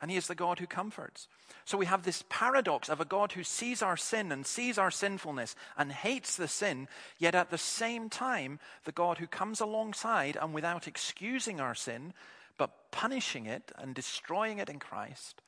and 0.02 0.10
He 0.10 0.16
is 0.16 0.26
the 0.26 0.34
God 0.34 0.58
who 0.58 0.66
comforts. 0.66 1.28
So 1.64 1.78
we 1.78 1.86
have 1.86 2.02
this 2.02 2.24
paradox 2.28 2.88
of 2.88 3.00
a 3.00 3.04
God 3.04 3.32
who 3.32 3.44
sees 3.44 3.82
our 3.82 3.96
sin 3.96 4.32
and 4.32 4.44
sees 4.44 4.76
our 4.76 4.90
sinfulness 4.90 5.54
and 5.78 5.92
hates 5.92 6.36
the 6.36 6.48
sin, 6.48 6.88
yet 7.18 7.36
at 7.36 7.50
the 7.50 7.58
same 7.58 8.10
time, 8.10 8.58
the 8.84 8.90
God 8.90 9.18
who 9.18 9.28
comes 9.28 9.60
alongside 9.60 10.36
and 10.36 10.52
without 10.52 10.88
excusing 10.88 11.60
our 11.60 11.76
sin, 11.76 12.14
but 12.58 12.90
punishing 12.90 13.46
it 13.46 13.70
and 13.78 13.94
destroying 13.94 14.58
it 14.58 14.68
in 14.68 14.80
Christ, 14.80 15.40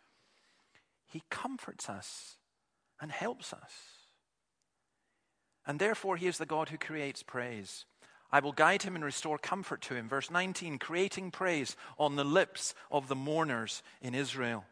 He 1.04 1.24
comforts 1.30 1.90
us 1.90 2.36
and 3.00 3.10
helps 3.10 3.52
us. 3.52 3.72
And 5.66 5.80
therefore, 5.80 6.16
He 6.16 6.28
is 6.28 6.38
the 6.38 6.46
God 6.46 6.68
who 6.68 6.78
creates 6.78 7.24
praise. 7.24 7.86
I 8.34 8.40
will 8.40 8.50
guide 8.50 8.82
him 8.82 8.96
and 8.96 9.04
restore 9.04 9.38
comfort 9.38 9.80
to 9.82 9.94
him. 9.94 10.08
Verse 10.08 10.28
19, 10.28 10.80
creating 10.80 11.30
praise 11.30 11.76
on 12.00 12.16
the 12.16 12.24
lips 12.24 12.74
of 12.90 13.06
the 13.06 13.14
mourners 13.14 13.80
in 14.02 14.12
Israel. 14.12 14.64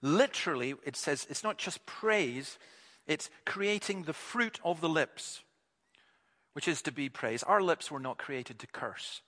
Literally, 0.00 0.74
it 0.84 0.96
says 0.96 1.26
it's 1.28 1.44
not 1.44 1.58
just 1.58 1.84
praise, 1.84 2.58
it's 3.06 3.28
creating 3.44 4.04
the 4.04 4.14
fruit 4.14 4.58
of 4.64 4.80
the 4.80 4.88
lips, 4.88 5.42
which 6.54 6.66
is 6.66 6.80
to 6.80 6.90
be 6.90 7.10
praise. 7.10 7.42
Our 7.42 7.60
lips 7.60 7.90
were 7.90 8.00
not 8.00 8.16
created 8.16 8.58
to 8.60 8.66
curse, 8.66 9.20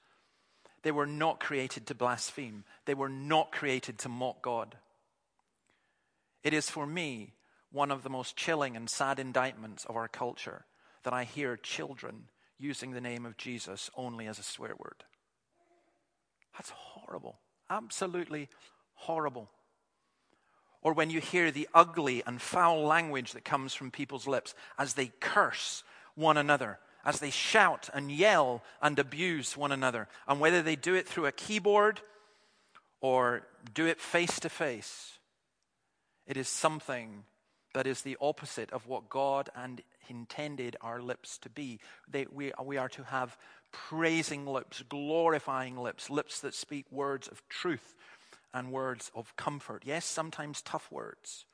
they 0.82 0.90
were 0.90 1.06
not 1.06 1.38
created 1.38 1.86
to 1.88 1.94
blaspheme, 1.94 2.64
they 2.86 2.94
were 2.94 3.10
not 3.10 3.52
created 3.52 3.98
to 3.98 4.08
mock 4.08 4.40
God. 4.40 4.76
It 6.42 6.54
is 6.54 6.70
for 6.70 6.86
me 6.86 7.34
one 7.70 7.90
of 7.90 8.04
the 8.04 8.08
most 8.08 8.38
chilling 8.38 8.74
and 8.74 8.88
sad 8.88 9.18
indictments 9.18 9.84
of 9.84 9.96
our 9.96 10.08
culture 10.08 10.64
that 11.02 11.12
I 11.12 11.24
hear 11.24 11.58
children 11.58 12.30
using 12.60 12.92
the 12.92 13.00
name 13.00 13.24
of 13.24 13.36
Jesus 13.36 13.90
only 13.96 14.26
as 14.26 14.38
a 14.38 14.42
swear 14.44 14.74
word. 14.78 15.04
That's 16.54 16.70
horrible. 16.70 17.40
Absolutely 17.68 18.48
horrible. 18.94 19.50
Or 20.82 20.92
when 20.92 21.10
you 21.10 21.20
hear 21.20 21.50
the 21.50 21.68
ugly 21.74 22.22
and 22.26 22.40
foul 22.40 22.84
language 22.84 23.32
that 23.32 23.44
comes 23.44 23.74
from 23.74 23.90
people's 23.90 24.26
lips 24.26 24.54
as 24.78 24.94
they 24.94 25.12
curse 25.20 25.82
one 26.14 26.36
another, 26.36 26.78
as 27.04 27.20
they 27.20 27.30
shout 27.30 27.88
and 27.92 28.10
yell 28.10 28.62
and 28.82 28.98
abuse 28.98 29.56
one 29.56 29.72
another, 29.72 30.08
and 30.28 30.40
whether 30.40 30.62
they 30.62 30.76
do 30.76 30.94
it 30.94 31.08
through 31.08 31.26
a 31.26 31.32
keyboard 31.32 32.00
or 33.00 33.46
do 33.72 33.86
it 33.86 34.00
face 34.00 34.40
to 34.40 34.48
face, 34.48 35.18
it 36.26 36.36
is 36.36 36.48
something 36.48 37.24
that 37.74 37.86
is 37.86 38.02
the 38.02 38.16
opposite 38.20 38.70
of 38.72 38.86
what 38.86 39.08
God 39.08 39.48
and 39.54 39.80
intended 40.08 40.76
our 40.80 41.00
lips 41.00 41.38
to 41.38 41.48
be. 41.48 41.78
They, 42.08 42.26
we, 42.30 42.52
we 42.64 42.76
are 42.76 42.88
to 42.90 43.04
have 43.04 43.36
praising 43.72 44.46
lips, 44.46 44.82
glorifying 44.88 45.76
lips, 45.76 46.10
lips 46.10 46.40
that 46.40 46.54
speak 46.54 46.86
words 46.90 47.28
of 47.28 47.42
truth 47.48 47.94
and 48.52 48.72
words 48.72 49.10
of 49.14 49.36
comfort. 49.36 49.84
Yes, 49.86 50.04
sometimes 50.04 50.62
tough 50.62 50.90
words. 50.90 51.44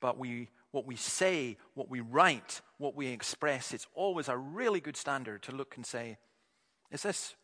But 0.00 0.18
we, 0.18 0.50
what 0.70 0.86
we 0.86 0.96
say, 0.96 1.56
what 1.74 1.90
we 1.90 2.00
write, 2.00 2.60
what 2.78 2.94
we 2.94 3.08
express, 3.08 3.72
it's 3.72 3.86
always 3.94 4.28
a 4.28 4.36
really 4.36 4.80
good 4.80 4.96
standard 4.96 5.42
to 5.44 5.52
look 5.52 5.76
and 5.76 5.84
say, 5.84 6.18
is 6.92 7.02
this, 7.02 7.34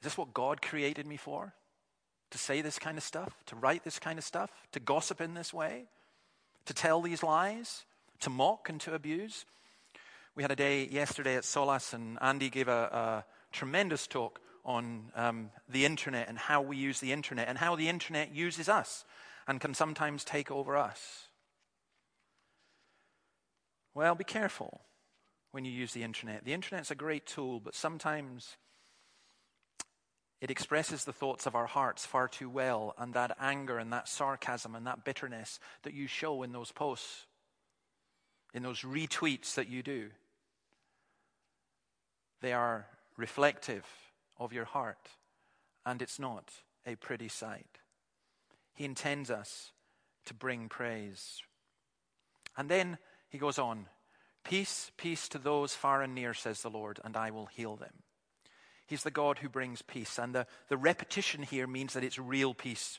is 0.00 0.04
this 0.04 0.18
what 0.18 0.34
God 0.34 0.62
created 0.62 1.06
me 1.06 1.16
for? 1.16 1.54
To 2.30 2.38
say 2.38 2.60
this 2.60 2.78
kind 2.78 2.98
of 2.98 3.04
stuff? 3.04 3.32
To 3.46 3.56
write 3.56 3.84
this 3.84 3.98
kind 3.98 4.18
of 4.18 4.24
stuff? 4.24 4.50
To 4.72 4.80
gossip 4.80 5.20
in 5.20 5.34
this 5.34 5.52
way? 5.52 5.86
to 6.68 6.74
tell 6.74 7.00
these 7.00 7.22
lies, 7.22 7.86
to 8.20 8.28
mock 8.28 8.68
and 8.68 8.78
to 8.82 8.94
abuse. 8.94 9.46
We 10.36 10.42
had 10.42 10.52
a 10.52 10.56
day 10.56 10.86
yesterday 10.86 11.34
at 11.34 11.44
Solas, 11.44 11.94
and 11.94 12.18
Andy 12.20 12.50
gave 12.50 12.68
a, 12.68 13.24
a 13.24 13.24
tremendous 13.52 14.06
talk 14.06 14.38
on 14.66 15.10
um, 15.16 15.50
the 15.66 15.86
internet 15.86 16.28
and 16.28 16.36
how 16.36 16.60
we 16.60 16.76
use 16.76 17.00
the 17.00 17.10
internet 17.10 17.48
and 17.48 17.56
how 17.56 17.74
the 17.74 17.88
internet 17.88 18.34
uses 18.34 18.68
us 18.68 19.06
and 19.46 19.62
can 19.62 19.72
sometimes 19.72 20.24
take 20.24 20.50
over 20.50 20.76
us. 20.76 21.28
Well, 23.94 24.14
be 24.14 24.24
careful 24.24 24.82
when 25.52 25.64
you 25.64 25.72
use 25.72 25.94
the 25.94 26.02
internet. 26.02 26.44
The 26.44 26.52
internet's 26.52 26.90
a 26.90 26.94
great 26.94 27.24
tool, 27.24 27.60
but 27.60 27.74
sometimes 27.74 28.58
it 30.40 30.50
expresses 30.50 31.04
the 31.04 31.12
thoughts 31.12 31.46
of 31.46 31.54
our 31.54 31.66
hearts 31.66 32.06
far 32.06 32.28
too 32.28 32.48
well, 32.48 32.94
and 32.98 33.14
that 33.14 33.36
anger 33.40 33.78
and 33.78 33.92
that 33.92 34.08
sarcasm 34.08 34.74
and 34.74 34.86
that 34.86 35.04
bitterness 35.04 35.58
that 35.82 35.94
you 35.94 36.06
show 36.06 36.42
in 36.42 36.52
those 36.52 36.70
posts, 36.70 37.26
in 38.54 38.62
those 38.62 38.82
retweets 38.82 39.54
that 39.54 39.68
you 39.68 39.82
do, 39.82 40.10
they 42.40 42.52
are 42.52 42.86
reflective 43.16 43.84
of 44.38 44.52
your 44.52 44.64
heart, 44.64 45.08
and 45.84 46.00
it's 46.00 46.20
not 46.20 46.52
a 46.86 46.94
pretty 46.94 47.28
sight. 47.28 47.78
He 48.74 48.84
intends 48.84 49.30
us 49.30 49.72
to 50.26 50.34
bring 50.34 50.68
praise. 50.68 51.42
And 52.56 52.68
then 52.68 52.98
he 53.28 53.38
goes 53.38 53.58
on 53.58 53.86
Peace, 54.44 54.92
peace 54.96 55.28
to 55.28 55.38
those 55.38 55.74
far 55.74 56.00
and 56.00 56.14
near, 56.14 56.32
says 56.32 56.62
the 56.62 56.70
Lord, 56.70 57.00
and 57.04 57.16
I 57.16 57.30
will 57.30 57.46
heal 57.46 57.76
them. 57.76 58.02
He's 58.88 59.02
the 59.02 59.10
God 59.10 59.38
who 59.38 59.50
brings 59.50 59.82
peace. 59.82 60.18
And 60.18 60.34
the, 60.34 60.46
the 60.68 60.78
repetition 60.78 61.42
here 61.42 61.66
means 61.66 61.92
that 61.92 62.02
it's 62.02 62.18
real 62.18 62.54
peace. 62.54 62.98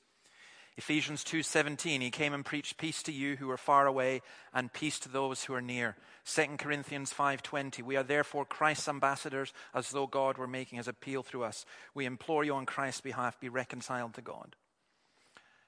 Ephesians 0.78 1.26
2:17 1.26 2.00
he 2.00 2.12
came 2.12 2.34
and 2.34 2.46
preached 2.46 2.78
peace 2.78 3.04
to 3.04 3.12
you 3.12 3.36
who 3.36 3.50
are 3.50 3.58
far 3.58 3.86
away 3.86 4.22
and 4.54 4.72
peace 4.72 4.98
to 5.00 5.10
those 5.10 5.44
who 5.44 5.54
are 5.54 5.62
near. 5.62 5.98
2 6.24 6.58
Corinthians 6.58 7.12
5:20 7.12 7.84
we 7.84 7.98
are 7.98 8.04
therefore 8.04 8.46
Christ's 8.46 8.88
ambassadors 8.88 9.52
as 9.74 9.90
though 9.90 10.08
God 10.08 10.38
were 10.38 10.48
making 10.48 10.78
his 10.78 10.88
appeal 10.88 11.22
through 11.22 11.44
us. 11.44 11.66
We 11.94 12.06
implore 12.06 12.46
you 12.46 12.54
on 12.54 12.66
Christ's 12.66 13.02
behalf 13.02 13.40
be 13.42 13.50
reconciled 13.50 14.14
to 14.14 14.22
God. 14.22 14.56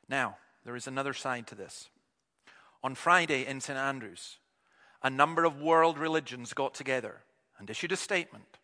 Now, 0.07 0.37
there 0.63 0.77
is 0.77 0.87
another 0.87 1.13
side 1.13 1.47
to 1.47 1.55
this. 1.55 1.89
On 2.83 2.95
Friday 2.95 3.45
in 3.45 3.59
St 3.59 3.77
Andrews, 3.77 4.37
a 5.03 5.09
number 5.09 5.43
of 5.43 5.59
world 5.59 5.97
religions 5.97 6.53
got 6.53 6.73
together 6.73 7.23
and 7.59 7.69
issued 7.69 7.91
a 7.91 7.97
statement 7.97 8.59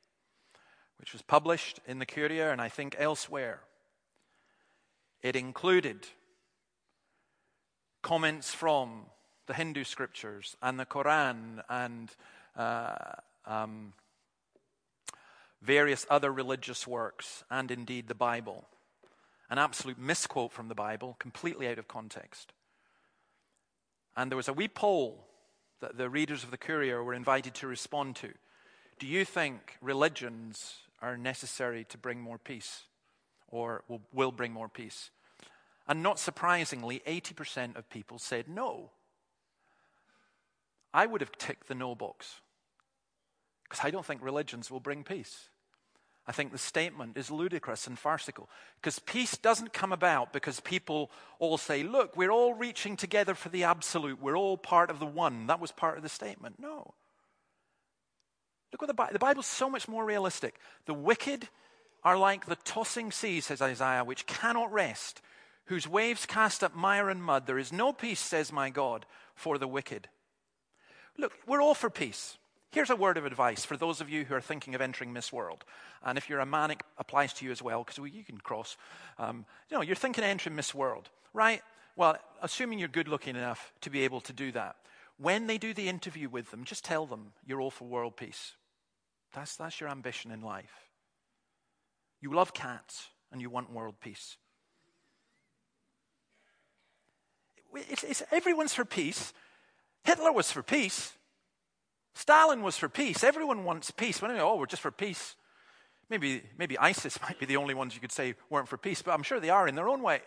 which 1.00 1.14
was 1.14 1.22
published 1.22 1.80
in 1.88 2.00
the 2.00 2.06
Courier 2.06 2.50
and 2.52 2.62
I 2.62 2.70
think 2.70 2.96
elsewhere. 3.00 3.62
It 5.22 5.36
included 5.36 6.08
comments 8.02 8.54
from 8.54 9.06
the 9.48 9.54
Hindu 9.54 9.84
scriptures 9.84 10.56
and 10.62 10.80
the 10.80 10.86
Quran 10.86 11.64
and 11.70 12.10
uh, 12.56 12.96
um, 13.46 13.94
various 15.62 16.06
other 16.10 16.32
religious 16.32 16.86
works 16.86 17.44
and 17.50 17.72
indeed 17.72 18.08
the 18.08 18.16
Bible. 18.16 18.66
An 19.50 19.58
absolute 19.58 19.98
misquote 19.98 20.52
from 20.52 20.68
the 20.68 20.76
Bible, 20.76 21.16
completely 21.20 21.68
out 21.68 21.80
of 21.80 21.88
context. 21.88 22.52
And 24.16 24.30
there 24.30 24.38
was 24.38 24.50
a 24.50 24.54
wee 24.54 24.68
poll 24.68 25.26
that 25.80 25.98
the 25.98 26.10
readers 26.10 26.44
of 26.44 26.52
the 26.52 26.58
Courier 26.58 27.04
were 27.04 27.14
invited 27.14 27.54
to 27.56 27.68
respond 27.68 28.16
to. 28.18 28.34
Do 29.00 29.08
you 29.08 29.24
think 29.26 29.78
religions 29.82 30.78
are 31.02 31.18
necessary 31.18 31.86
to 31.86 31.98
bring 31.98 32.22
more 32.22 32.38
peace 32.38 32.84
or 33.48 33.84
will, 33.88 34.02
will 34.14 34.32
bring 34.32 34.52
more 34.52 34.70
peace. 34.70 35.12
And 35.88 36.04
not 36.04 36.20
surprisingly, 36.20 37.02
80% 37.08 37.78
of 37.78 37.90
people 37.90 38.20
said 38.20 38.48
no. 38.50 38.92
I 40.94 41.06
would 41.06 41.22
have 41.22 41.32
ticked 41.34 41.68
the 41.68 41.76
no 41.76 41.96
box 41.96 42.42
because 43.64 43.86
I 43.86 43.92
don't 43.92 44.06
think 44.06 44.22
religions 44.22 44.72
will 44.72 44.80
bring 44.80 45.04
peace. 45.04 45.50
I 46.26 46.34
think 46.34 46.52
the 46.52 46.58
statement 46.58 47.18
is 47.18 47.32
ludicrous 47.32 47.88
and 47.88 47.98
farcical 47.98 48.50
because 48.82 49.00
peace 49.00 49.38
doesn't 49.38 49.72
come 49.72 49.94
about 49.94 50.34
because 50.34 50.60
people 50.60 51.10
all 51.40 51.58
say, 51.58 51.84
Look, 51.84 52.18
we're 52.18 52.32
all 52.32 52.54
reaching 52.54 52.98
together 52.98 53.34
for 53.34 53.48
the 53.48 53.64
absolute, 53.64 54.22
we're 54.22 54.38
all 54.38 54.58
part 54.58 54.90
of 54.90 55.00
the 55.00 55.06
one. 55.06 55.48
That 55.48 55.62
was 55.62 55.72
part 55.72 55.96
of 55.96 56.04
the 56.04 56.10
statement. 56.10 56.56
No. 56.60 56.96
Look 58.78 58.84
what 58.84 58.88
the 58.90 58.94
Bible, 58.94 59.14
the 59.14 59.20
Bible's 59.20 59.48
so 59.48 59.72
much 59.72 59.88
more 59.88 60.06
realistic. 60.06 60.60
The 60.86 60.94
wicked 60.94 61.48
are 62.04 62.16
like 62.16 62.46
the 62.46 62.58
tossing 62.58 63.12
sea, 63.12 63.42
says 63.42 63.60
Isaiah, 63.60 64.04
which 64.04 64.28
cannot 64.28 64.72
rest, 64.72 65.20
whose 65.66 65.88
waves 65.88 66.28
cast 66.28 66.64
up 66.64 66.76
mire 66.76 67.10
and 67.10 67.24
mud. 67.24 67.48
There 67.48 67.58
is 67.58 67.74
no 67.74 67.92
peace, 67.92 68.20
says 68.20 68.52
my 68.52 68.70
God, 68.70 69.08
for 69.34 69.58
the 69.58 69.68
wicked. 69.68 70.10
Look, 71.18 71.34
we're 71.48 71.60
all 71.60 71.74
for 71.74 71.90
peace. 71.90 72.38
Here's 72.70 72.92
a 72.92 72.96
word 72.96 73.18
of 73.18 73.26
advice 73.26 73.66
for 73.66 73.78
those 73.78 74.00
of 74.00 74.12
you 74.12 74.26
who 74.26 74.36
are 74.36 74.42
thinking 74.42 74.76
of 74.76 74.82
entering 74.82 75.12
Miss 75.12 75.34
World. 75.34 75.66
And 76.04 76.16
if 76.16 76.30
you're 76.30 76.40
a 76.40 76.46
man, 76.46 76.70
it 76.70 76.84
applies 77.00 77.34
to 77.34 77.46
you 77.46 77.52
as 77.52 77.64
well, 77.64 77.84
because 77.84 77.98
you 78.14 78.24
can 78.24 78.38
cross. 78.38 78.78
Um, 79.18 79.44
you 79.72 79.78
know, 79.78 79.82
you're 79.82 79.96
thinking 79.96 80.24
of 80.24 80.30
entering 80.30 80.56
Miss 80.56 80.76
World, 80.76 81.10
right? 81.34 81.64
Well, 81.96 82.18
assuming 82.44 82.78
you're 82.78 82.90
good 82.90 83.08
looking 83.08 83.36
enough 83.36 83.74
to 83.82 83.90
be 83.90 84.04
able 84.04 84.22
to 84.22 84.34
do 84.34 84.52
that, 84.52 84.76
when 85.18 85.48
they 85.48 85.58
do 85.58 85.74
the 85.74 85.90
interview 85.90 86.30
with 86.30 86.52
them, 86.52 86.64
just 86.64 86.86
tell 86.86 87.08
them 87.08 87.32
you're 87.44 87.60
all 87.60 87.72
for 87.72 87.86
world 87.86 88.16
peace. 88.16 88.54
That's, 89.34 89.56
that's 89.56 89.80
your 89.80 89.90
ambition 89.90 90.32
in 90.32 90.42
life. 90.42 90.90
You 92.22 92.34
love 92.34 92.54
cats 92.54 93.08
and 93.32 93.42
you 93.42 93.50
want 93.50 93.72
world 93.72 93.96
peace. 94.02 94.38
It's, 97.76 98.04
it's, 98.04 98.24
everyone's 98.32 98.74
for 98.74 98.86
peace. 98.86 99.34
Hitler 100.04 100.32
was 100.32 100.52
for 100.52 100.64
peace. 100.64 101.14
Stalin 102.16 102.64
was 102.64 102.78
for 102.78 102.90
peace. 102.90 103.24
Everyone 103.24 103.64
wants 103.64 103.92
peace. 103.92 104.22
When 104.22 104.32
oh, 104.32 104.56
we're 104.56 104.66
just 104.66 104.82
for 104.82 104.92
peace. 104.92 105.36
Maybe, 106.10 106.42
maybe 106.58 106.78
ISIS 106.78 107.22
might 107.28 107.40
be 107.40 107.46
the 107.46 107.58
only 107.58 107.74
ones 107.74 107.94
you 107.94 108.02
could 108.02 108.12
say 108.12 108.36
weren't 108.50 108.68
for 108.68 108.78
peace, 108.78 109.02
but 109.02 109.12
I'm 109.12 109.24
sure 109.24 109.40
they 109.40 109.50
are 109.50 109.68
in 109.68 109.76
their 109.76 109.90
own 109.90 110.02
way, 110.02 110.22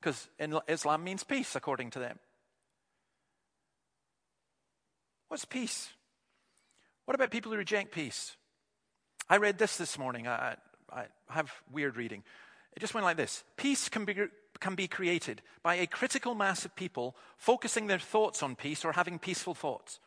because 0.00 0.28
Islam 0.68 1.04
means 1.04 1.24
peace 1.24 1.56
according 1.56 1.90
to 1.92 1.98
them. 1.98 2.18
What's 5.28 5.44
peace? 5.44 5.88
What 7.04 7.14
about 7.14 7.30
people 7.30 7.52
who 7.52 7.58
reject 7.58 7.92
peace? 7.92 8.36
I 9.28 9.36
read 9.36 9.58
this 9.58 9.76
this 9.76 9.98
morning. 9.98 10.26
I, 10.26 10.56
I 10.90 11.04
have 11.28 11.52
weird 11.70 11.96
reading. 11.96 12.22
It 12.76 12.80
just 12.80 12.94
went 12.94 13.04
like 13.04 13.16
this 13.16 13.44
Peace 13.56 13.88
can 13.88 14.04
be, 14.04 14.16
can 14.60 14.74
be 14.74 14.88
created 14.88 15.42
by 15.62 15.76
a 15.76 15.86
critical 15.86 16.34
mass 16.34 16.64
of 16.64 16.74
people 16.76 17.16
focusing 17.36 17.86
their 17.86 17.98
thoughts 17.98 18.42
on 18.42 18.56
peace 18.56 18.84
or 18.84 18.92
having 18.92 19.18
peaceful 19.18 19.54
thoughts. 19.54 20.00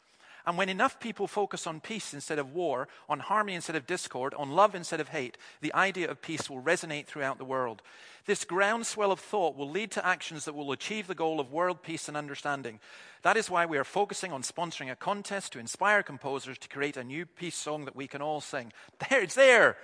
And 0.48 0.58
when 0.58 0.70
enough 0.70 1.02
people 1.02 1.28
focus 1.28 1.68
on 1.68 1.82
peace 1.82 2.14
instead 2.14 2.40
of 2.40 2.54
war, 2.54 2.88
on 3.10 3.20
harmony 3.20 3.54
instead 3.54 3.76
of 3.76 3.86
discord, 3.86 4.34
on 4.34 4.52
love 4.52 4.76
instead 4.76 5.02
of 5.02 5.10
hate, 5.10 5.38
the 5.60 5.74
idea 5.74 6.10
of 6.10 6.22
peace 6.22 6.50
will 6.50 6.62
resonate 6.62 7.06
throughout 7.06 7.38
the 7.38 7.44
world. 7.44 7.82
This 8.28 8.46
groundswell 8.46 9.12
of 9.12 9.20
thought 9.20 9.58
will 9.58 9.70
lead 9.70 9.92
to 9.92 10.06
actions 10.06 10.46
that 10.46 10.56
will 10.56 10.72
achieve 10.72 11.08
the 11.08 11.16
goal 11.16 11.42
of 11.42 11.52
world 11.52 11.84
peace 11.84 12.08
and 12.08 12.16
understanding. 12.16 12.80
That 13.24 13.36
is 13.36 13.50
why 13.50 13.66
we 13.66 13.78
are 13.78 13.84
focusing 13.84 14.32
on 14.32 14.42
sponsoring 14.42 14.90
a 14.90 14.96
contest 14.96 15.52
to 15.52 15.60
inspire 15.60 16.02
composers 16.02 16.58
to 16.60 16.70
create 16.70 16.96
a 16.96 17.04
new 17.04 17.26
peace 17.26 17.58
song 17.58 17.84
that 17.84 17.96
we 17.96 18.08
can 18.08 18.22
all 18.22 18.40
sing. 18.40 18.72
There, 19.10 19.22
it's 19.22 19.36
there. 19.36 19.76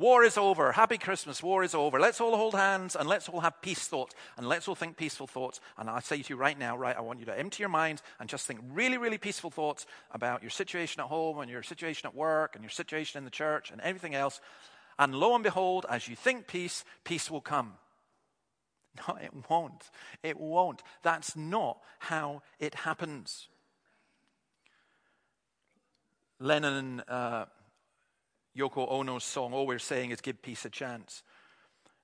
War 0.00 0.24
is 0.24 0.38
over. 0.38 0.72
Happy 0.72 0.96
Christmas. 0.96 1.42
War 1.42 1.62
is 1.62 1.74
over. 1.74 2.00
Let's 2.00 2.22
all 2.22 2.34
hold 2.34 2.54
hands 2.54 2.96
and 2.96 3.06
let's 3.06 3.28
all 3.28 3.40
have 3.40 3.60
peace 3.60 3.86
thoughts 3.86 4.14
and 4.38 4.48
let's 4.48 4.66
all 4.66 4.74
think 4.74 4.96
peaceful 4.96 5.26
thoughts. 5.26 5.60
And 5.76 5.90
I 5.90 6.00
say 6.00 6.22
to 6.22 6.28
you 6.30 6.36
right 6.36 6.58
now, 6.58 6.74
right, 6.74 6.96
I 6.96 7.02
want 7.02 7.18
you 7.18 7.26
to 7.26 7.38
empty 7.38 7.62
your 7.62 7.68
mind 7.68 8.00
and 8.18 8.26
just 8.26 8.46
think 8.46 8.60
really, 8.72 8.96
really 8.96 9.18
peaceful 9.18 9.50
thoughts 9.50 9.84
about 10.10 10.40
your 10.42 10.48
situation 10.48 11.02
at 11.02 11.08
home 11.08 11.40
and 11.40 11.50
your 11.50 11.62
situation 11.62 12.06
at 12.06 12.14
work 12.14 12.54
and 12.54 12.64
your 12.64 12.70
situation 12.70 13.18
in 13.18 13.26
the 13.26 13.30
church 13.30 13.70
and 13.70 13.78
everything 13.82 14.14
else. 14.14 14.40
And 14.98 15.14
lo 15.14 15.34
and 15.34 15.44
behold, 15.44 15.84
as 15.90 16.08
you 16.08 16.16
think 16.16 16.46
peace, 16.46 16.82
peace 17.04 17.30
will 17.30 17.42
come. 17.42 17.74
No, 19.06 19.16
it 19.22 19.30
won't. 19.50 19.90
It 20.22 20.40
won't. 20.40 20.82
That's 21.02 21.36
not 21.36 21.78
how 21.98 22.40
it 22.58 22.74
happens. 22.74 23.48
Lennon. 26.38 27.00
Uh, 27.06 27.44
Yoko 28.56 28.90
Ono's 28.90 29.24
song, 29.24 29.52
All 29.52 29.66
We're 29.66 29.78
Saying 29.78 30.10
is 30.10 30.20
Give 30.20 30.40
Peace 30.40 30.64
a 30.64 30.70
Chance. 30.70 31.22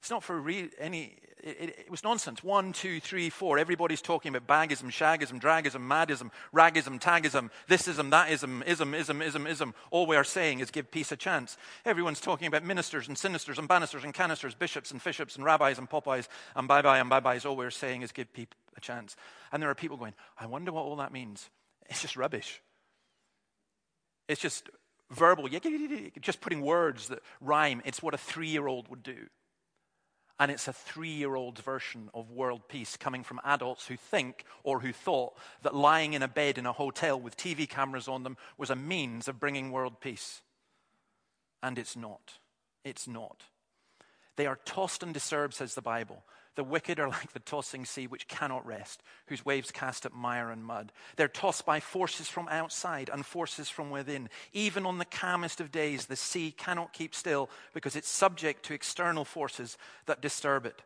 It's 0.01 0.11
not 0.11 0.23
for 0.23 0.41
re- 0.41 0.71
any, 0.79 1.17
it, 1.43 1.57
it, 1.59 1.69
it, 1.81 1.91
was 1.91 2.05
nonsense. 2.05 2.45
One, 2.45 2.73
two, 2.73 3.01
three, 3.01 3.29
four. 3.29 3.59
Everybody's 3.59 4.03
talking 4.03 4.35
about 4.35 4.47
bagism, 4.47 4.91
shagism, 4.91 5.41
dragism, 5.41 5.81
madism, 5.81 6.31
ragism, 6.55 7.01
tagism, 7.01 7.51
thisism, 7.69 8.11
thatism, 8.11 8.63
ism, 8.67 8.95
ism, 8.95 9.21
ism, 9.21 9.47
ism. 9.49 9.75
All 9.91 10.07
we 10.07 10.15
are 10.15 10.23
saying 10.23 10.61
is 10.61 10.71
give 10.71 10.93
peace 10.93 11.11
a 11.11 11.17
chance. 11.17 11.57
Everyone's 11.85 12.21
talking 12.21 12.47
about 12.47 12.63
ministers 12.63 13.09
and 13.09 13.17
sinisters 13.17 13.59
and 13.59 13.67
banisters 13.67 14.05
and 14.05 14.15
canisters, 14.15 14.55
bishops 14.55 14.93
and 14.93 15.03
fishops 15.03 15.35
and 15.35 15.45
rabbis 15.45 15.79
and 15.79 15.91
popeyes 15.91 16.29
and 16.55 16.69
bye 16.69 16.83
bye 16.83 16.99
and 16.99 17.11
bye 17.11 17.19
byes. 17.19 17.45
All 17.45 17.57
we're 17.57 17.71
saying 17.71 18.03
is 18.03 18.13
give 18.13 18.33
people 18.33 18.57
a 18.77 18.81
chance. 18.81 19.17
And 19.51 19.61
there 19.61 19.71
are 19.71 19.75
people 19.75 19.97
going, 19.97 20.15
I 20.39 20.47
wonder 20.47 20.71
what 20.71 20.83
all 20.83 20.97
that 20.97 21.13
means. 21.13 21.51
It's 21.89 22.03
just 22.03 22.17
rubbish. 22.17 22.63
It's 24.29 24.41
just 24.41 24.71
verbal, 25.11 25.49
just 26.21 26.41
putting 26.41 26.63
words 26.63 27.09
that 27.09 27.23
rhyme. 27.41 27.83
It's 27.85 28.03
what 28.03 28.15
a 28.15 28.19
three 28.19 28.49
year 28.49 28.67
old 28.67 28.89
would 28.89 29.03
do. 29.03 29.27
And 30.39 30.51
it's 30.51 30.69
a 30.69 30.73
three 30.73 31.11
year 31.11 31.35
old's 31.35 31.61
version 31.61 32.11
of 32.13 32.31
world 32.31 32.69
peace 32.69 32.97
coming 32.97 33.23
from 33.23 33.41
adults 33.45 33.87
who 33.87 33.97
think 33.97 34.45
or 34.65 34.81
who 34.81 34.93
thought 34.93 35.37
that 35.63 35.75
lying 35.75 36.13
in 36.13 36.23
a 36.23 36.29
bed 36.29 36.59
in 36.59 36.67
a 36.67 36.73
hotel 36.73 37.19
with 37.19 37.37
TV 37.37 37.69
cameras 37.69 38.09
on 38.09 38.23
them 38.23 38.37
was 38.59 38.69
a 38.69 38.77
means 38.77 39.29
of 39.29 39.41
bringing 39.41 39.73
world 39.73 40.01
peace. 40.01 40.43
And 41.63 41.79
it's 41.79 41.97
not. 41.97 42.35
It's 42.85 43.09
not. 43.09 43.45
They 44.37 44.47
are 44.47 44.59
tossed 44.67 45.03
and 45.03 45.15
disturbed, 45.15 45.55
says 45.55 45.75
the 45.75 45.81
Bible. 45.83 46.23
The 46.57 46.65
wicked 46.65 46.99
are 46.99 47.09
like 47.09 47.33
the 47.33 47.39
tossing 47.39 47.85
sea 47.85 48.07
which 48.07 48.29
cannot 48.29 48.67
rest, 48.67 49.03
whose 49.27 49.45
waves 49.45 49.71
cast 49.71 50.05
up 50.05 50.13
mire 50.13 50.51
and 50.51 50.65
mud. 50.65 50.91
They're 51.17 51.29
tossed 51.29 51.65
by 51.65 51.81
forces 51.81 52.29
from 52.29 52.49
outside 52.49 53.11
and 53.13 53.25
forces 53.25 53.69
from 53.69 53.91
within. 53.91 54.29
Even 54.53 54.87
on 54.87 54.99
the 54.99 55.05
calmest 55.05 55.61
of 55.61 55.71
days, 55.71 56.07
the 56.07 56.17
sea 56.17 56.51
cannot 56.51 56.93
keep 56.93 57.15
still 57.15 57.51
because 57.75 57.95
it's 57.95 58.09
subject 58.09 58.65
to 58.65 58.75
external 58.75 59.25
forces 59.25 59.77
that 60.07 60.23
disturb 60.23 60.67
it. 60.67 60.83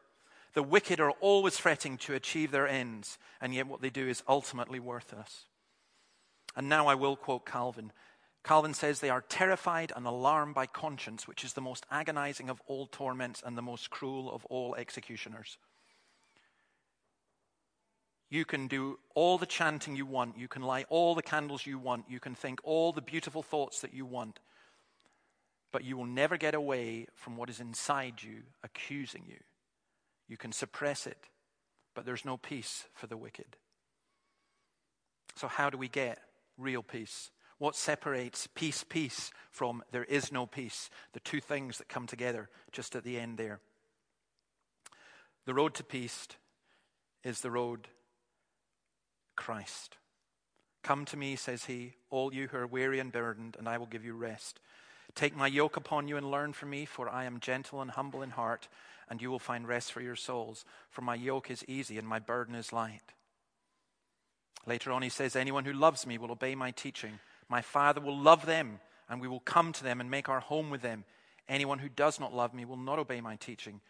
The 0.54 0.62
wicked 0.64 0.98
are 0.98 1.12
always 1.20 1.56
fretting 1.56 1.96
to 1.98 2.14
achieve 2.14 2.50
their 2.50 2.66
ends, 2.66 3.18
and 3.40 3.54
yet 3.54 3.68
what 3.68 3.80
they 3.80 3.90
do 3.90 4.08
is 4.08 4.24
ultimately 4.28 4.80
worthless. 4.80 5.44
And 6.56 6.68
now 6.68 6.88
I 6.88 6.96
will 6.96 7.14
quote 7.14 7.46
Calvin. 7.46 7.92
Calvin 8.42 8.74
says 8.74 9.00
they 9.00 9.10
are 9.10 9.24
terrified 9.28 9.92
and 9.94 10.06
alarmed 10.06 10.54
by 10.54 10.66
conscience, 10.66 11.28
which 11.28 11.44
is 11.44 11.52
the 11.52 11.60
most 11.60 11.84
agonizing 11.90 12.48
of 12.48 12.60
all 12.66 12.86
torments 12.86 13.42
and 13.44 13.56
the 13.56 13.62
most 13.62 13.90
cruel 13.90 14.32
of 14.32 14.44
all 14.46 14.74
executioners. 14.76 15.58
You 18.30 18.44
can 18.44 18.68
do 18.68 18.98
all 19.14 19.38
the 19.38 19.46
chanting 19.46 19.96
you 19.96 20.06
want. 20.06 20.38
You 20.38 20.46
can 20.46 20.62
light 20.62 20.86
all 20.88 21.14
the 21.14 21.22
candles 21.22 21.66
you 21.66 21.78
want. 21.78 22.04
You 22.08 22.20
can 22.20 22.34
think 22.34 22.60
all 22.62 22.92
the 22.92 23.02
beautiful 23.02 23.42
thoughts 23.42 23.80
that 23.80 23.92
you 23.92 24.06
want. 24.06 24.38
But 25.72 25.84
you 25.84 25.96
will 25.96 26.06
never 26.06 26.36
get 26.36 26.54
away 26.54 27.08
from 27.14 27.36
what 27.36 27.50
is 27.50 27.60
inside 27.60 28.22
you 28.22 28.42
accusing 28.62 29.24
you. 29.28 29.38
You 30.28 30.36
can 30.36 30.52
suppress 30.52 31.08
it, 31.08 31.18
but 31.94 32.06
there's 32.06 32.24
no 32.24 32.36
peace 32.36 32.86
for 32.94 33.08
the 33.08 33.16
wicked. 33.16 33.56
So, 35.34 35.48
how 35.48 35.70
do 35.70 35.76
we 35.76 35.88
get 35.88 36.20
real 36.56 36.82
peace? 36.84 37.30
What 37.60 37.76
separates 37.76 38.46
peace, 38.46 38.84
peace 38.88 39.30
from 39.50 39.82
there 39.92 40.04
is 40.04 40.32
no 40.32 40.46
peace? 40.46 40.88
The 41.12 41.20
two 41.20 41.40
things 41.40 41.76
that 41.76 41.90
come 41.90 42.06
together 42.06 42.48
just 42.72 42.96
at 42.96 43.04
the 43.04 43.18
end 43.18 43.36
there. 43.36 43.60
The 45.44 45.52
road 45.52 45.74
to 45.74 45.84
peace 45.84 46.26
is 47.22 47.42
the 47.42 47.50
road 47.50 47.88
Christ. 49.36 49.98
Come 50.82 51.04
to 51.04 51.18
me, 51.18 51.36
says 51.36 51.66
he, 51.66 51.92
all 52.08 52.32
you 52.32 52.48
who 52.48 52.56
are 52.56 52.66
weary 52.66 52.98
and 52.98 53.12
burdened, 53.12 53.56
and 53.58 53.68
I 53.68 53.76
will 53.76 53.84
give 53.84 54.06
you 54.06 54.14
rest. 54.14 54.58
Take 55.14 55.36
my 55.36 55.46
yoke 55.46 55.76
upon 55.76 56.08
you 56.08 56.16
and 56.16 56.30
learn 56.30 56.54
from 56.54 56.70
me, 56.70 56.86
for 56.86 57.10
I 57.10 57.24
am 57.24 57.40
gentle 57.40 57.82
and 57.82 57.90
humble 57.90 58.22
in 58.22 58.30
heart, 58.30 58.68
and 59.10 59.20
you 59.20 59.30
will 59.30 59.38
find 59.38 59.68
rest 59.68 59.92
for 59.92 60.00
your 60.00 60.16
souls. 60.16 60.64
For 60.88 61.02
my 61.02 61.14
yoke 61.14 61.50
is 61.50 61.62
easy 61.68 61.98
and 61.98 62.08
my 62.08 62.20
burden 62.20 62.54
is 62.54 62.72
light. 62.72 63.12
Later 64.66 64.92
on, 64.92 65.02
he 65.02 65.10
says, 65.10 65.36
Anyone 65.36 65.66
who 65.66 65.74
loves 65.74 66.06
me 66.06 66.16
will 66.16 66.32
obey 66.32 66.54
my 66.54 66.70
teaching. 66.70 67.18
My 67.50 67.60
Father 67.60 68.00
will 68.00 68.16
love 68.16 68.46
them, 68.46 68.80
and 69.08 69.20
we 69.20 69.28
will 69.28 69.40
come 69.40 69.72
to 69.72 69.84
them 69.84 70.00
and 70.00 70.10
make 70.10 70.28
our 70.28 70.40
home 70.40 70.70
with 70.70 70.82
them. 70.82 71.04
Anyone 71.48 71.80
who 71.80 71.88
does 71.88 72.20
not 72.20 72.32
love 72.32 72.54
me 72.54 72.64
will 72.64 72.76
not 72.76 73.00
obey 73.00 73.20
my 73.20 73.34
teaching. 73.34 73.80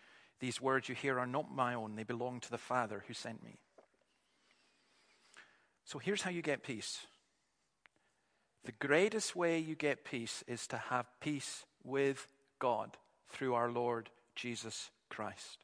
These 0.40 0.62
words 0.62 0.88
you 0.88 0.94
hear 0.94 1.20
are 1.20 1.26
not 1.26 1.54
my 1.54 1.74
own, 1.74 1.94
they 1.94 2.02
belong 2.02 2.40
to 2.40 2.50
the 2.50 2.58
Father 2.58 3.04
who 3.06 3.12
sent 3.12 3.44
me. 3.44 3.58
So 5.84 5.98
here's 5.98 6.22
how 6.22 6.30
you 6.30 6.40
get 6.40 6.62
peace. 6.62 7.06
The 8.64 8.72
greatest 8.72 9.36
way 9.36 9.58
you 9.58 9.74
get 9.74 10.04
peace 10.04 10.42
is 10.46 10.66
to 10.68 10.78
have 10.78 11.06
peace 11.20 11.64
with 11.84 12.26
God 12.58 12.96
through 13.28 13.54
our 13.54 13.70
Lord 13.70 14.08
Jesus 14.34 14.90
Christ. 15.10 15.58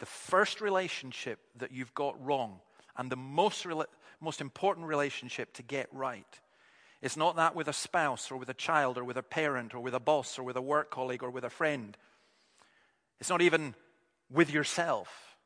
The 0.00 0.06
first 0.06 0.60
relationship 0.60 1.38
that 1.56 1.72
you've 1.72 1.94
got 1.94 2.22
wrong, 2.22 2.60
and 2.98 3.10
the 3.10 3.16
most, 3.16 3.66
most 4.20 4.40
important 4.42 4.86
relationship 4.86 5.54
to 5.54 5.62
get 5.62 5.88
right, 5.92 6.40
it's 7.02 7.16
not 7.16 7.36
that 7.36 7.54
with 7.54 7.68
a 7.68 7.72
spouse 7.72 8.30
or 8.30 8.36
with 8.36 8.48
a 8.48 8.54
child 8.54 8.98
or 8.98 9.04
with 9.04 9.16
a 9.16 9.22
parent 9.22 9.74
or 9.74 9.80
with 9.80 9.94
a 9.94 10.00
boss 10.00 10.38
or 10.38 10.42
with 10.42 10.56
a 10.56 10.62
work 10.62 10.90
colleague 10.90 11.22
or 11.22 11.30
with 11.30 11.44
a 11.44 11.50
friend. 11.50 11.96
It's 13.20 13.30
not 13.30 13.42
even 13.42 13.74
with 14.30 14.50
yourself. 14.50 15.36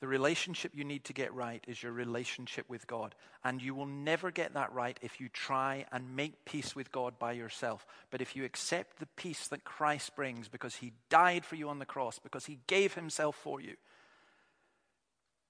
The 0.00 0.08
relationship 0.08 0.72
you 0.74 0.84
need 0.84 1.04
to 1.04 1.14
get 1.14 1.32
right 1.32 1.64
is 1.66 1.82
your 1.82 1.92
relationship 1.92 2.68
with 2.68 2.86
God. 2.86 3.14
And 3.42 3.62
you 3.62 3.74
will 3.74 3.86
never 3.86 4.30
get 4.30 4.54
that 4.54 4.72
right 4.72 4.98
if 5.00 5.20
you 5.20 5.28
try 5.28 5.86
and 5.92 6.16
make 6.16 6.44
peace 6.44 6.76
with 6.76 6.92
God 6.92 7.18
by 7.18 7.32
yourself. 7.32 7.86
But 8.10 8.20
if 8.20 8.36
you 8.36 8.44
accept 8.44 8.98
the 8.98 9.06
peace 9.16 9.48
that 9.48 9.64
Christ 9.64 10.14
brings 10.14 10.48
because 10.48 10.76
he 10.76 10.92
died 11.08 11.44
for 11.44 11.56
you 11.56 11.68
on 11.68 11.78
the 11.78 11.86
cross, 11.86 12.18
because 12.18 12.46
he 12.46 12.58
gave 12.66 12.94
himself 12.94 13.36
for 13.36 13.60
you, 13.60 13.76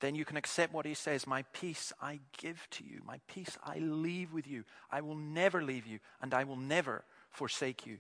then 0.05 0.15
you 0.15 0.25
can 0.25 0.37
accept 0.37 0.75
what 0.75 0.85
he 0.85 0.95
says 0.95 1.27
My 1.27 1.43
peace 1.55 1.93
I 2.01 2.21
give 2.37 2.69
to 2.73 2.85
you, 2.85 3.01
my 3.07 3.21
peace 3.27 3.57
I 3.65 3.79
leave 3.79 4.33
with 4.33 4.47
you. 4.47 4.65
I 4.91 5.01
will 5.01 5.17
never 5.17 5.63
leave 5.63 5.87
you, 5.87 5.99
and 6.21 6.35
I 6.35 6.45
will 6.45 6.57
never 6.57 7.05
forsake 7.31 7.87
you. 7.87 7.99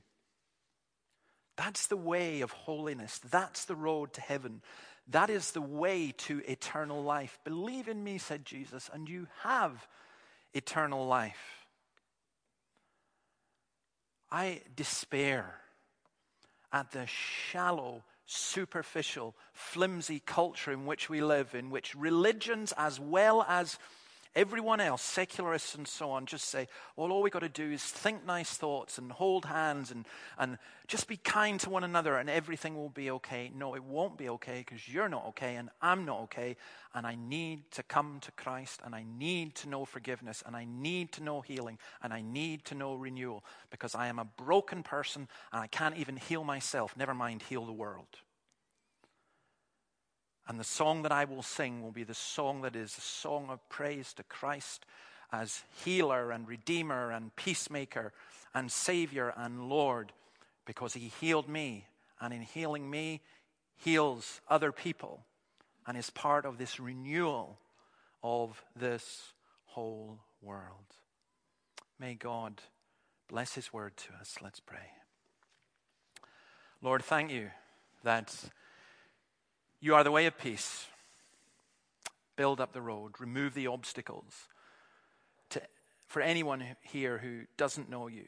That's 1.56 1.86
the 1.86 1.96
way 1.96 2.40
of 2.42 2.50
holiness. 2.50 3.20
That's 3.30 3.64
the 3.64 3.76
road 3.76 4.12
to 4.14 4.20
heaven. 4.20 4.60
That 5.08 5.30
is 5.30 5.52
the 5.52 5.62
way 5.62 6.12
to 6.18 6.42
eternal 6.46 7.02
life. 7.02 7.38
Believe 7.44 7.88
in 7.88 8.02
me, 8.02 8.18
said 8.18 8.44
Jesus, 8.44 8.90
and 8.92 9.08
you 9.08 9.28
have 9.42 9.86
eternal 10.52 11.06
life. 11.06 11.66
I 14.30 14.62
despair 14.74 15.54
at 16.72 16.90
the 16.90 17.06
shallow, 17.06 18.02
superficial, 18.26 19.34
flimsy 19.52 20.20
culture 20.20 20.72
in 20.72 20.86
which 20.86 21.08
we 21.08 21.22
live, 21.22 21.54
in 21.54 21.70
which 21.70 21.94
religions 21.94 22.72
as 22.76 22.98
well 22.98 23.44
as 23.48 23.78
Everyone 24.36 24.80
else, 24.80 25.02
secularists 25.02 25.76
and 25.76 25.86
so 25.86 26.10
on, 26.10 26.26
just 26.26 26.48
say, 26.48 26.66
well, 26.96 27.12
all 27.12 27.22
we've 27.22 27.32
got 27.32 27.40
to 27.40 27.48
do 27.48 27.70
is 27.70 27.84
think 27.84 28.26
nice 28.26 28.50
thoughts 28.50 28.98
and 28.98 29.12
hold 29.12 29.44
hands 29.44 29.92
and, 29.92 30.06
and 30.36 30.58
just 30.88 31.06
be 31.06 31.16
kind 31.16 31.60
to 31.60 31.70
one 31.70 31.84
another 31.84 32.16
and 32.16 32.28
everything 32.28 32.74
will 32.74 32.88
be 32.88 33.12
okay. 33.12 33.52
No, 33.54 33.76
it 33.76 33.84
won't 33.84 34.18
be 34.18 34.28
okay 34.30 34.64
because 34.66 34.88
you're 34.88 35.08
not 35.08 35.26
okay 35.28 35.54
and 35.54 35.70
I'm 35.80 36.04
not 36.04 36.22
okay. 36.22 36.56
And 36.94 37.06
I 37.06 37.14
need 37.14 37.70
to 37.72 37.84
come 37.84 38.18
to 38.22 38.32
Christ 38.32 38.80
and 38.84 38.92
I 38.92 39.04
need 39.18 39.54
to 39.56 39.68
know 39.68 39.84
forgiveness 39.84 40.42
and 40.44 40.56
I 40.56 40.64
need 40.64 41.12
to 41.12 41.22
know 41.22 41.40
healing 41.40 41.78
and 42.02 42.12
I 42.12 42.20
need 42.20 42.64
to 42.66 42.74
know 42.74 42.96
renewal 42.96 43.44
because 43.70 43.94
I 43.94 44.08
am 44.08 44.18
a 44.18 44.24
broken 44.24 44.82
person 44.82 45.28
and 45.52 45.62
I 45.62 45.68
can't 45.68 45.96
even 45.96 46.16
heal 46.16 46.42
myself, 46.42 46.96
never 46.96 47.14
mind 47.14 47.42
heal 47.42 47.66
the 47.66 47.72
world. 47.72 48.18
And 50.46 50.60
the 50.60 50.64
song 50.64 51.02
that 51.02 51.12
I 51.12 51.24
will 51.24 51.42
sing 51.42 51.82
will 51.82 51.90
be 51.90 52.04
the 52.04 52.14
song 52.14 52.62
that 52.62 52.76
is 52.76 52.96
a 52.96 53.00
song 53.00 53.48
of 53.48 53.66
praise 53.68 54.12
to 54.14 54.22
Christ 54.22 54.84
as 55.32 55.62
healer 55.84 56.30
and 56.30 56.46
redeemer 56.46 57.10
and 57.10 57.34
peacemaker 57.34 58.12
and 58.54 58.70
savior 58.70 59.32
and 59.36 59.68
Lord 59.68 60.12
because 60.66 60.94
he 60.94 61.12
healed 61.20 61.48
me. 61.48 61.86
And 62.20 62.32
in 62.32 62.42
healing 62.42 62.88
me, 62.88 63.20
heals 63.76 64.40
other 64.48 64.72
people 64.72 65.24
and 65.86 65.96
is 65.96 66.10
part 66.10 66.46
of 66.46 66.58
this 66.58 66.78
renewal 66.78 67.58
of 68.22 68.62
this 68.76 69.32
whole 69.66 70.18
world. 70.40 70.96
May 71.98 72.14
God 72.14 72.60
bless 73.28 73.54
his 73.54 73.72
word 73.72 73.96
to 73.96 74.14
us. 74.20 74.36
Let's 74.42 74.60
pray. 74.60 74.90
Lord, 76.82 77.02
thank 77.02 77.30
you 77.30 77.50
that 78.02 78.34
you 79.84 79.94
are 79.94 80.02
the 80.02 80.10
way 80.10 80.24
of 80.24 80.38
peace. 80.38 80.86
Build 82.36 82.58
up 82.58 82.72
the 82.72 82.80
road, 82.80 83.20
remove 83.20 83.52
the 83.52 83.66
obstacles 83.66 84.48
to, 85.50 85.60
for 86.06 86.22
anyone 86.22 86.64
here 86.80 87.18
who 87.18 87.42
doesn't 87.58 87.90
know 87.90 88.06
you. 88.06 88.24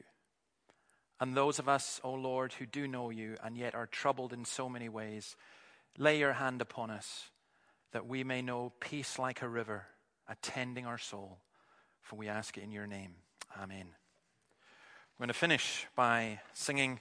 And 1.18 1.34
those 1.34 1.58
of 1.58 1.66
us, 1.66 1.98
O 2.04 2.10
oh 2.10 2.14
Lord, 2.14 2.52
who 2.52 2.66
do 2.66 2.86
know 2.86 3.08
you 3.08 3.36
and 3.42 3.56
yet 3.56 3.74
are 3.74 3.86
troubled 3.86 4.34
in 4.34 4.44
so 4.44 4.68
many 4.68 4.90
ways, 4.90 5.34
lay 5.96 6.18
your 6.18 6.34
hand 6.34 6.60
upon 6.60 6.90
us 6.90 7.30
that 7.92 8.06
we 8.06 8.22
may 8.22 8.42
know 8.42 8.74
peace 8.78 9.18
like 9.18 9.40
a 9.40 9.48
river 9.48 9.86
attending 10.28 10.84
our 10.84 10.98
soul. 10.98 11.38
For 12.02 12.16
we 12.16 12.28
ask 12.28 12.58
it 12.58 12.64
in 12.64 12.70
your 12.70 12.86
name. 12.86 13.14
Amen. 13.58 13.86
We're 15.18 15.24
going 15.24 15.28
to 15.28 15.34
finish 15.34 15.86
by 15.96 16.40
singing. 16.52 17.00